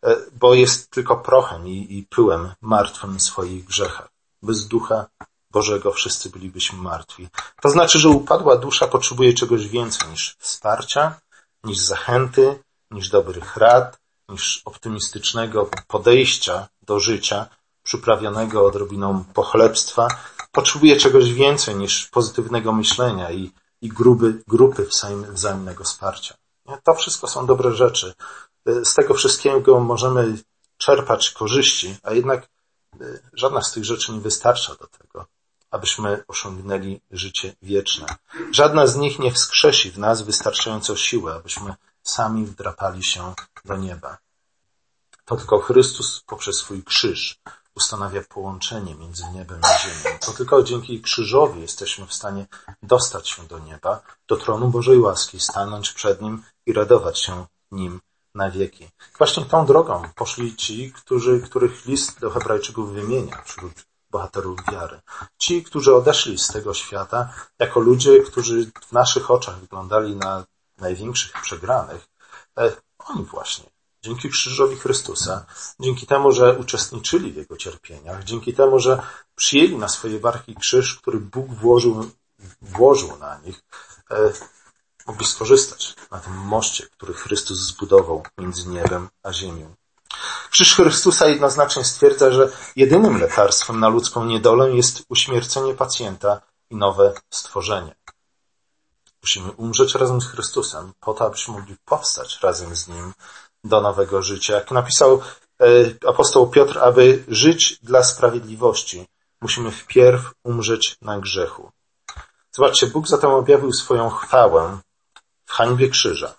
e, 0.06 0.16
bo 0.40 0.54
jest 0.54 0.92
tylko 0.92 1.18
prochem 1.18 1.68
i, 1.68 1.98
i 1.98 2.04
pyłem 2.04 2.54
martwym 2.62 3.18
w 3.18 3.22
swoich 3.22 3.66
grzechach. 3.66 4.10
Bez 4.42 4.68
ducha 4.68 5.06
Bożego 5.52 5.92
wszyscy 5.92 6.30
bylibyśmy 6.30 6.80
martwi. 6.80 7.28
To 7.62 7.70
znaczy, 7.70 8.00
że 8.00 8.10
upadła 8.10 8.58
dusza 8.58 8.88
potrzebuje 8.88 9.34
czegoś 9.34 9.68
więcej 9.68 10.10
niż 10.10 10.36
wsparcia, 10.40 11.20
niż 11.64 11.78
zachęty, 11.78 12.64
niż 12.92 13.10
dobrych 13.10 13.58
rad, 13.58 14.00
niż 14.30 14.62
optymistycznego 14.66 15.70
podejścia 15.88 16.68
do 16.82 17.00
życia, 17.00 17.46
przyprawionego 17.84 18.66
odrobiną 18.66 19.24
pochlebstwa, 19.34 20.08
potrzebuje 20.52 20.96
czegoś 20.96 21.34
więcej 21.34 21.76
niż 21.76 22.08
pozytywnego 22.08 22.74
myślenia 22.74 23.32
i 23.32 23.52
i 23.82 23.90
gruby, 23.90 24.44
grupy 24.48 24.88
wzajemnego 25.34 25.84
wsparcia. 25.84 26.36
To 26.84 26.96
wszystko 26.96 27.28
są 27.28 27.46
dobre 27.46 27.72
rzeczy. 27.76 28.13
Z 28.66 28.94
tego 28.94 29.13
wszystkiego 29.13 29.80
możemy 29.80 30.38
czerpać 30.78 31.30
korzyści, 31.30 31.98
a 32.04 32.13
jednak 32.13 32.48
y, 33.02 33.20
żadna 33.34 33.62
z 33.62 33.72
tych 33.72 33.86
rzeczy 33.86 34.12
nie 34.12 34.20
wystarcza 34.20 34.76
do 34.76 34.88
tego, 34.88 35.26
abyśmy 35.72 36.24
osiągnęli 36.28 37.02
życie 37.12 37.56
wieczne. 37.62 38.06
Żadna 38.52 38.88
z 38.88 38.96
nich 38.96 39.20
nie 39.20 39.32
wskrzesi 39.32 39.92
w 39.92 39.98
nas 39.98 40.22
wystarczająco 40.22 40.96
siły, 40.96 41.34
abyśmy 41.34 41.76
sami 42.04 42.46
wdrapali 42.46 43.04
się 43.04 43.34
do 43.66 43.78
nieba. 43.78 44.18
To 45.26 45.36
tylko 45.36 45.60
Chrystus 45.60 46.24
poprzez 46.26 46.58
swój 46.58 46.84
krzyż 46.84 47.40
ustanawia 47.78 48.22
połączenie 48.30 48.96
między 48.96 49.24
niebem 49.34 49.60
a 49.63 49.78
ziemią. 49.78 50.18
To 50.20 50.32
tylko 50.32 50.63
dzięki 50.63 51.02
krzyżowi 51.02 51.62
jesteśmy 51.62 52.08
w 52.08 52.13
stanie 52.13 52.46
dostać 52.84 53.30
się 53.30 53.44
do 53.44 53.60
nieba, 53.60 54.02
do 54.28 54.38
tronu 54.38 54.68
Bożej 54.68 55.00
łaski, 55.00 55.40
stanąć 55.40 55.92
przed 55.94 56.22
Nim 56.22 56.44
i 56.66 56.74
radować 56.74 57.20
się 57.22 57.46
Nim 57.72 58.02
na 58.36 58.52
wieki. 58.52 58.90
Właśnie 59.18 59.46
tą 59.46 59.66
drogą 59.66 60.10
poszli 60.16 60.56
ci, 60.56 60.92
którzy, 60.92 61.42
których 61.42 61.86
list 61.86 62.20
do 62.20 62.30
Hebrajczyków 62.30 62.94
wymienia 62.94 63.42
wśród 63.46 63.74
bohaterów 64.10 64.60
wiary. 64.72 65.00
Ci, 65.38 65.63
którzy 65.63 65.96
odeszli 65.96 66.38
z 66.38 66.48
tego 66.48 66.74
świata 66.74 67.34
jako 67.60 67.80
ludzie, 67.80 68.22
którzy 68.22 68.72
w 68.88 68.92
naszych 68.92 69.32
oczach 69.32 69.60
wyglądali 69.60 70.16
na 70.16 70.46
największych 70.78 71.42
przegranych, 71.42 72.08
e, 72.58 72.72
oni 73.00 73.26
właśnie 73.26 73.77
dzięki 74.08 74.30
krzyżowi 74.30 74.76
Chrystusa, 74.76 75.46
dzięki 75.80 76.08
temu, 76.08 76.32
że 76.32 76.58
uczestniczyli 76.58 77.32
w 77.32 77.36
Jego 77.36 77.58
cierpieniach, 77.58 78.24
dzięki 78.24 78.54
temu, 78.54 78.80
że 78.80 79.02
przyjęli 79.36 79.76
na 79.76 79.88
swoje 79.88 80.20
barki 80.20 80.56
krzyż, 80.56 80.96
który 80.96 81.20
Bóg 81.20 81.48
włożył, 81.54 82.12
włożył 82.62 83.17
na 83.17 83.39
nich, 83.39 83.63
e, 84.12 84.32
mogli 85.08 85.26
skorzystać 85.26 85.96
na 86.12 86.20
tym 86.20 86.34
moście, 86.34 86.86
który 86.86 87.13
Chrystus 87.13 87.58
zbudował 87.58 88.24
między 88.38 88.70
niebem 88.70 89.10
a 89.24 89.34
ziemią. 89.34 89.76
Krzyż 90.52 90.76
Chrystusa 90.76 91.28
jednoznacznie 91.28 91.84
stwierdza, 91.84 92.32
że 92.32 92.52
jedynym 92.76 93.17
lekarstwem 93.17 93.80
na 93.80 93.88
ludzką 93.89 94.26
niedolę 94.26 94.72
jest 94.72 95.04
uśmiercenie 95.10 95.74
pacjenta 95.74 96.41
i 96.70 96.76
nowe 96.76 97.13
stworzenie. 97.30 97.96
Musimy 99.22 99.52
umrzeć 99.52 99.96
razem 99.96 100.22
z 100.22 100.28
Chrystusem, 100.28 100.93
po 101.00 101.13
to, 101.13 101.26
abyśmy 101.26 101.54
mogli 101.54 101.76
powstać 101.86 102.39
razem 102.41 102.76
z 102.76 102.88
Nim 102.88 103.13
do 103.68 103.82
nowego 103.82 104.22
życia. 104.22 104.54
Jak 104.54 104.72
napisał 104.72 105.22
e, 105.62 105.66
apostoł 106.10 106.48
Piotr, 106.48 106.80
aby 106.80 107.24
żyć 107.28 107.80
dla 107.84 108.04
sprawiedliwości, 108.04 109.08
musimy 109.42 109.72
wpierw 109.72 110.32
umrzeć 110.44 110.98
na 111.02 111.20
grzechu. 111.20 111.72
Zobaczcie, 112.52 112.88
Bóg 112.88 113.08
zatem 113.08 113.30
objawił 113.30 113.74
swoją 113.74 114.10
chwałę 114.10 114.78
w 115.46 115.52
hańbie 115.52 115.90
krzyża. 115.90 116.34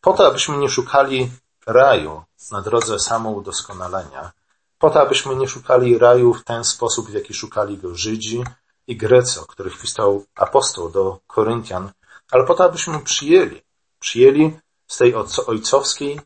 Po 0.00 0.12
to, 0.12 0.26
abyśmy 0.26 0.56
nie 0.56 0.68
szukali 0.68 1.30
raju 1.66 2.22
na 2.52 2.62
drodze 2.62 2.98
samoudoskonalenia, 2.98 4.32
po 4.78 4.90
to, 4.90 5.00
abyśmy 5.00 5.36
nie 5.36 5.48
szukali 5.48 5.98
raju 5.98 6.34
w 6.34 6.44
ten 6.44 6.64
sposób, 6.64 7.10
w 7.10 7.14
jaki 7.14 7.34
szukali 7.34 7.78
go 7.78 7.94
Żydzi 7.94 8.44
i 8.86 8.96
Grecy, 8.96 9.40
o 9.40 9.46
których 9.46 9.80
pisał 9.80 10.24
apostoł 10.34 10.90
do 10.90 11.18
Koryntian, 11.26 11.90
ale 12.30 12.44
po 12.44 12.54
to, 12.54 12.64
abyśmy 12.64 13.00
przyjęli, 13.00 13.62
przyjęli 13.98 14.58
z 14.86 14.96
tej 14.96 15.14
ojcowskiej, 15.46 16.20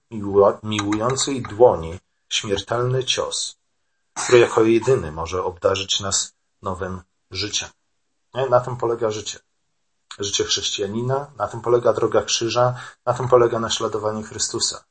miłującej 0.62 1.42
dłoni 1.42 1.98
śmiertelny 2.28 3.04
cios, 3.04 3.56
który 4.14 4.38
jako 4.38 4.62
jedyny 4.62 5.12
może 5.12 5.44
obdarzyć 5.44 6.00
nas 6.00 6.32
nowym 6.62 7.02
życiem. 7.30 7.68
Na 8.50 8.60
tym 8.60 8.76
polega 8.76 9.10
życie 9.10 9.38
życie 10.18 10.44
chrześcijanina, 10.44 11.30
na 11.36 11.48
tym 11.48 11.60
polega 11.60 11.92
droga 11.92 12.22
krzyża, 12.22 12.74
na 13.06 13.14
tym 13.14 13.28
polega 13.28 13.60
naśladowanie 13.60 14.22
Chrystusa. 14.22 14.84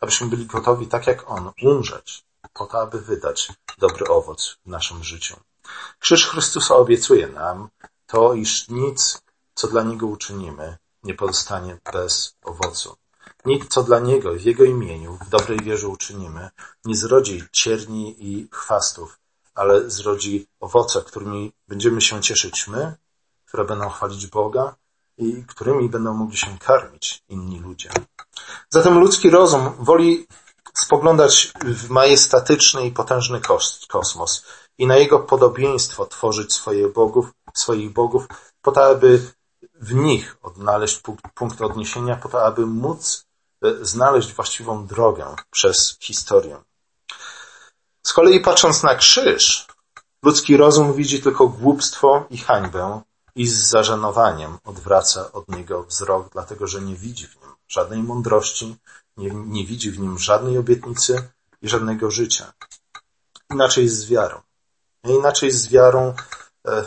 Abyśmy 0.00 0.26
byli 0.26 0.46
gotowi, 0.46 0.86
tak 0.86 1.06
jak 1.06 1.30
On, 1.30 1.52
umrzeć, 1.62 2.24
po 2.52 2.66
to, 2.66 2.80
aby 2.80 3.00
wydać 3.00 3.52
dobry 3.78 4.06
owoc 4.06 4.56
w 4.66 4.68
naszym 4.68 5.04
życiu. 5.04 5.36
Krzyż 5.98 6.26
Chrystusa 6.26 6.74
obiecuje 6.74 7.26
nam 7.26 7.68
to, 8.06 8.34
iż 8.34 8.68
nic, 8.68 9.22
co 9.54 9.68
dla 9.68 9.82
Niego 9.82 10.06
uczynimy, 10.06 10.76
nie 11.02 11.14
pozostanie 11.14 11.78
bez 11.92 12.36
owocu. 12.42 12.96
Nic, 13.46 13.68
co 13.68 13.82
dla 13.82 14.00
Niego 14.00 14.34
w 14.34 14.42
Jego 14.42 14.64
imieniu, 14.64 15.18
w 15.26 15.28
dobrej 15.28 15.60
wierze 15.60 15.88
uczynimy, 15.88 16.50
nie 16.84 16.96
zrodzi 16.96 17.44
cierni 17.52 18.16
i 18.18 18.48
chwastów, 18.52 19.18
ale 19.54 19.90
zrodzi 19.90 20.46
owoce, 20.60 21.02
którymi 21.02 21.52
będziemy 21.68 22.00
się 22.00 22.22
cieszyć 22.22 22.68
my 22.68 22.96
które 23.46 23.64
będą 23.64 23.88
chwalić 23.88 24.26
Boga 24.26 24.74
i 25.18 25.44
którymi 25.44 25.88
będą 25.88 26.14
mogli 26.14 26.36
się 26.36 26.58
karmić 26.58 27.22
inni 27.28 27.60
ludzie. 27.60 27.90
Zatem 28.70 28.98
ludzki 28.98 29.30
rozum 29.30 29.72
woli 29.78 30.26
spoglądać 30.74 31.52
w 31.64 31.90
majestatyczny 31.90 32.86
i 32.86 32.92
potężny 32.92 33.40
kosmos 33.88 34.44
i 34.78 34.86
na 34.86 34.96
jego 34.96 35.18
podobieństwo 35.18 36.06
tworzyć 36.06 36.52
swoje 36.52 36.88
bogów, 36.88 37.26
swoich 37.54 37.92
bogów, 37.92 38.26
po 38.62 38.72
to, 38.72 38.86
aby 38.86 39.22
w 39.74 39.94
nich 39.94 40.36
odnaleźć 40.42 41.02
punkt 41.34 41.60
odniesienia, 41.60 42.16
po 42.16 42.28
to, 42.28 42.44
aby 42.44 42.66
móc 42.66 43.25
znaleźć 43.82 44.32
właściwą 44.32 44.86
drogę 44.86 45.36
przez 45.50 45.98
historię. 46.00 46.62
Z 48.02 48.12
kolei 48.12 48.40
patrząc 48.40 48.82
na 48.82 48.94
krzyż, 48.94 49.66
ludzki 50.22 50.56
rozum 50.56 50.94
widzi 50.94 51.22
tylko 51.22 51.48
głupstwo 51.48 52.26
i 52.30 52.38
hańbę, 52.38 53.02
i 53.36 53.46
z 53.46 53.54
zażenowaniem 53.54 54.58
odwraca 54.64 55.32
od 55.32 55.48
niego 55.48 55.84
wzrok, 55.84 56.32
dlatego 56.32 56.66
że 56.66 56.80
nie 56.80 56.96
widzi 56.96 57.26
w 57.26 57.36
nim 57.40 57.50
żadnej 57.68 58.02
mądrości, 58.02 58.76
nie, 59.16 59.30
nie 59.30 59.66
widzi 59.66 59.90
w 59.90 59.98
nim 59.98 60.18
żadnej 60.18 60.58
obietnicy 60.58 61.28
i 61.62 61.68
żadnego 61.68 62.10
życia. 62.10 62.52
Inaczej 63.50 63.88
z 63.88 64.06
wiarą. 64.06 64.40
Inaczej 65.04 65.50
z 65.50 65.68
wiarą, 65.68 66.14
e, 66.66 66.86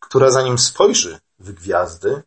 która 0.00 0.30
zanim 0.30 0.58
spojrzy 0.58 1.20
w 1.38 1.52
gwiazdy, 1.52 2.22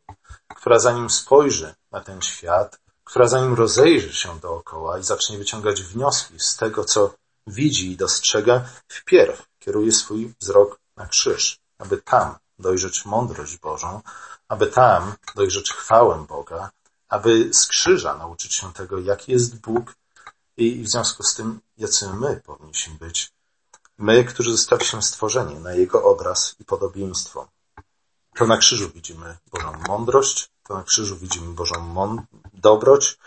która 0.48 0.80
zanim 0.80 1.10
spojrzy 1.10 1.76
na 1.92 2.02
ten 2.02 2.22
świat, 2.22 2.80
która 3.04 3.28
zanim 3.28 3.54
rozejrzy 3.54 4.14
się 4.14 4.40
dookoła 4.40 5.00
i 5.00 5.04
zacznie 5.04 5.38
wyciągać 5.38 5.84
wnioski 5.84 6.40
z 6.40 6.56
tego, 6.56 6.86
co 6.86 7.14
widzi 7.48 7.92
i 7.92 7.98
dostrzega, 7.98 8.66
wpierw 8.88 9.46
kieruje 9.60 9.92
swój 9.92 10.34
wzrok 10.42 10.80
na 10.98 11.08
krzyż, 11.08 11.60
aby 11.78 11.98
tam 11.98 12.36
dojrzeć 12.60 13.06
mądrość 13.06 13.58
Bożą, 13.58 14.02
aby 14.48 14.68
tam 14.68 15.14
dojrzeć 15.36 15.72
chwałę 15.72 16.26
Boga, 16.30 16.70
aby 17.10 17.54
z 17.54 17.68
krzyża 17.68 18.18
nauczyć 18.18 18.56
się 18.56 18.74
tego, 18.74 19.00
jaki 19.00 19.32
jest 19.32 19.56
Bóg 19.60 19.96
i 20.58 20.84
w 20.84 20.90
związku 20.90 21.24
z 21.24 21.36
tym, 21.36 21.60
jacy 21.78 22.10
my 22.14 22.42
powinniśmy 22.46 22.94
być. 22.94 23.32
My, 23.98 24.26
którzy 24.26 24.52
zostaliśmy 24.52 25.02
stworzeni 25.02 25.56
na 25.56 25.74
Jego 25.74 26.04
obraz 26.04 26.56
i 26.60 26.66
podobieństwo. 26.66 27.48
To 28.36 28.48
na 28.48 28.58
krzyżu 28.58 28.92
widzimy 28.96 29.38
Bożą 29.52 29.74
mądrość, 29.88 30.50
to 30.64 30.74
na 30.74 30.84
krzyżu 30.84 31.18
widzimy 31.18 31.54
Bożą 31.54 31.96
dobroć, 32.54 33.18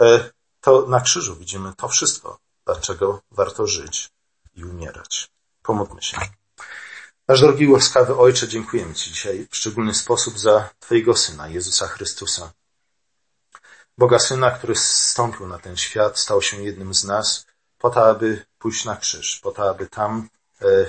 e, 0.00 0.30
to 0.60 0.86
na 0.86 1.00
krzyżu 1.00 1.36
widzimy 1.36 1.72
to 1.76 1.88
wszystko, 1.88 2.38
dlaczego 2.64 3.22
warto 3.30 3.66
żyć 3.66 4.10
i 4.54 4.64
umierać. 4.64 5.30
Pomódlmy 5.62 6.02
się. 6.02 6.18
Nasz 7.28 7.40
drogi 7.40 7.68
łaskawy 7.68 8.16
Ojcze, 8.16 8.48
dziękujemy 8.48 8.94
Ci 8.94 9.12
dzisiaj 9.12 9.46
w 9.50 9.56
szczególny 9.56 9.94
sposób 9.94 10.38
za 10.38 10.70
Twojego 10.80 11.16
Syna, 11.16 11.48
Jezusa 11.48 11.86
Chrystusa. 11.88 12.52
Boga 13.98 14.18
Syna, 14.18 14.50
który 14.50 14.76
zstąpił 14.76 15.46
na 15.46 15.58
ten 15.58 15.76
świat, 15.76 16.18
stał 16.18 16.42
się 16.42 16.62
jednym 16.62 16.94
z 16.94 17.04
nas 17.04 17.46
po 17.78 17.90
to, 17.90 18.06
aby 18.06 18.44
pójść 18.58 18.84
na 18.84 18.96
krzyż, 18.96 19.40
po 19.42 19.50
to, 19.52 19.70
aby 19.70 19.86
tam 19.86 20.28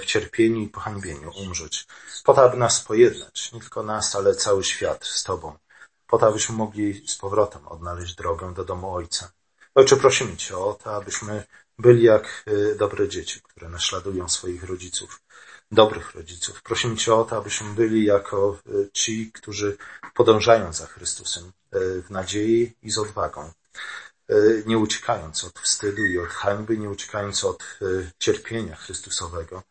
cierpieniu 0.05 0.61
i 0.61 0.67
pohańbieniu 0.67 1.31
umrzeć, 1.35 1.87
po 2.23 2.33
to, 2.33 2.43
aby 2.43 2.57
nas 2.57 2.81
pojednać, 2.81 3.51
nie 3.51 3.59
tylko 3.59 3.83
nas, 3.83 4.15
ale 4.15 4.35
cały 4.35 4.63
świat 4.63 5.05
z 5.05 5.23
Tobą, 5.23 5.57
po 6.07 6.17
to, 6.17 6.27
abyśmy 6.27 6.55
mogli 6.55 7.07
z 7.07 7.15
powrotem 7.15 7.67
odnaleźć 7.67 8.15
drogę 8.15 8.53
do 8.53 8.63
domu 8.63 8.95
Ojca. 8.95 9.31
Ojcze, 9.75 9.97
prosimy 9.97 10.37
Cię 10.37 10.57
o 10.57 10.73
to, 10.83 10.95
abyśmy 10.95 11.43
byli 11.79 12.03
jak 12.03 12.43
e, 12.47 12.75
dobre 12.75 13.07
dzieci, 13.07 13.41
które 13.41 13.69
naśladują 13.69 14.29
swoich 14.29 14.63
rodziców, 14.63 15.21
dobrych 15.71 16.15
rodziców. 16.15 16.61
Prosimy 16.61 16.95
Cię 16.97 17.13
o 17.13 17.25
to, 17.25 17.37
abyśmy 17.37 17.73
byli 17.73 18.05
jako 18.05 18.57
e, 18.67 18.91
ci, 18.91 19.31
którzy 19.31 19.77
podążają 20.13 20.73
za 20.73 20.87
Chrystusem 20.87 21.43
e, 21.71 21.79
w 22.01 22.09
nadziei 22.09 22.73
i 22.83 22.91
z 22.91 22.97
odwagą, 22.97 23.41
e, 23.41 23.51
nie 24.65 24.77
uciekając 24.77 25.43
od 25.43 25.59
wstydu 25.59 26.05
i 26.05 26.19
od 26.19 26.29
hańby, 26.29 26.77
nie 26.77 26.89
uciekając 26.89 27.43
od 27.43 27.63
cierpienia 28.19 28.75
Chrystusowego, 28.75 29.63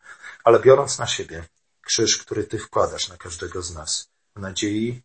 ale 0.43 0.59
biorąc 0.59 0.99
na 0.99 1.07
siebie 1.07 1.47
krzyż, 1.81 2.17
który 2.17 2.43
Ty 2.43 2.59
wkładasz 2.59 3.09
na 3.09 3.17
każdego 3.17 3.61
z 3.61 3.73
nas, 3.73 4.09
w 4.35 4.39
nadziei, 4.39 5.01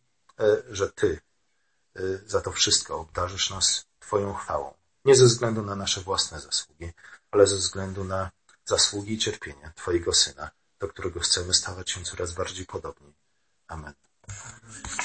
że 0.69 0.91
Ty 0.91 1.19
za 2.25 2.41
to 2.41 2.51
wszystko 2.51 2.99
obdarzysz 2.99 3.49
nas 3.49 3.85
Twoją 3.99 4.33
chwałą. 4.33 4.73
Nie 5.05 5.15
ze 5.15 5.25
względu 5.25 5.61
na 5.61 5.75
nasze 5.75 6.01
własne 6.01 6.39
zasługi, 6.39 6.91
ale 7.31 7.47
ze 7.47 7.55
względu 7.55 8.03
na 8.03 8.31
zasługi 8.65 9.13
i 9.13 9.17
cierpienia 9.17 9.71
Twojego 9.75 10.13
Syna, 10.13 10.51
do 10.79 10.87
którego 10.87 11.19
chcemy 11.19 11.53
stawać 11.53 11.91
się 11.91 12.03
coraz 12.03 12.33
bardziej 12.33 12.65
podobni. 12.65 13.13
Amen. 13.67 13.93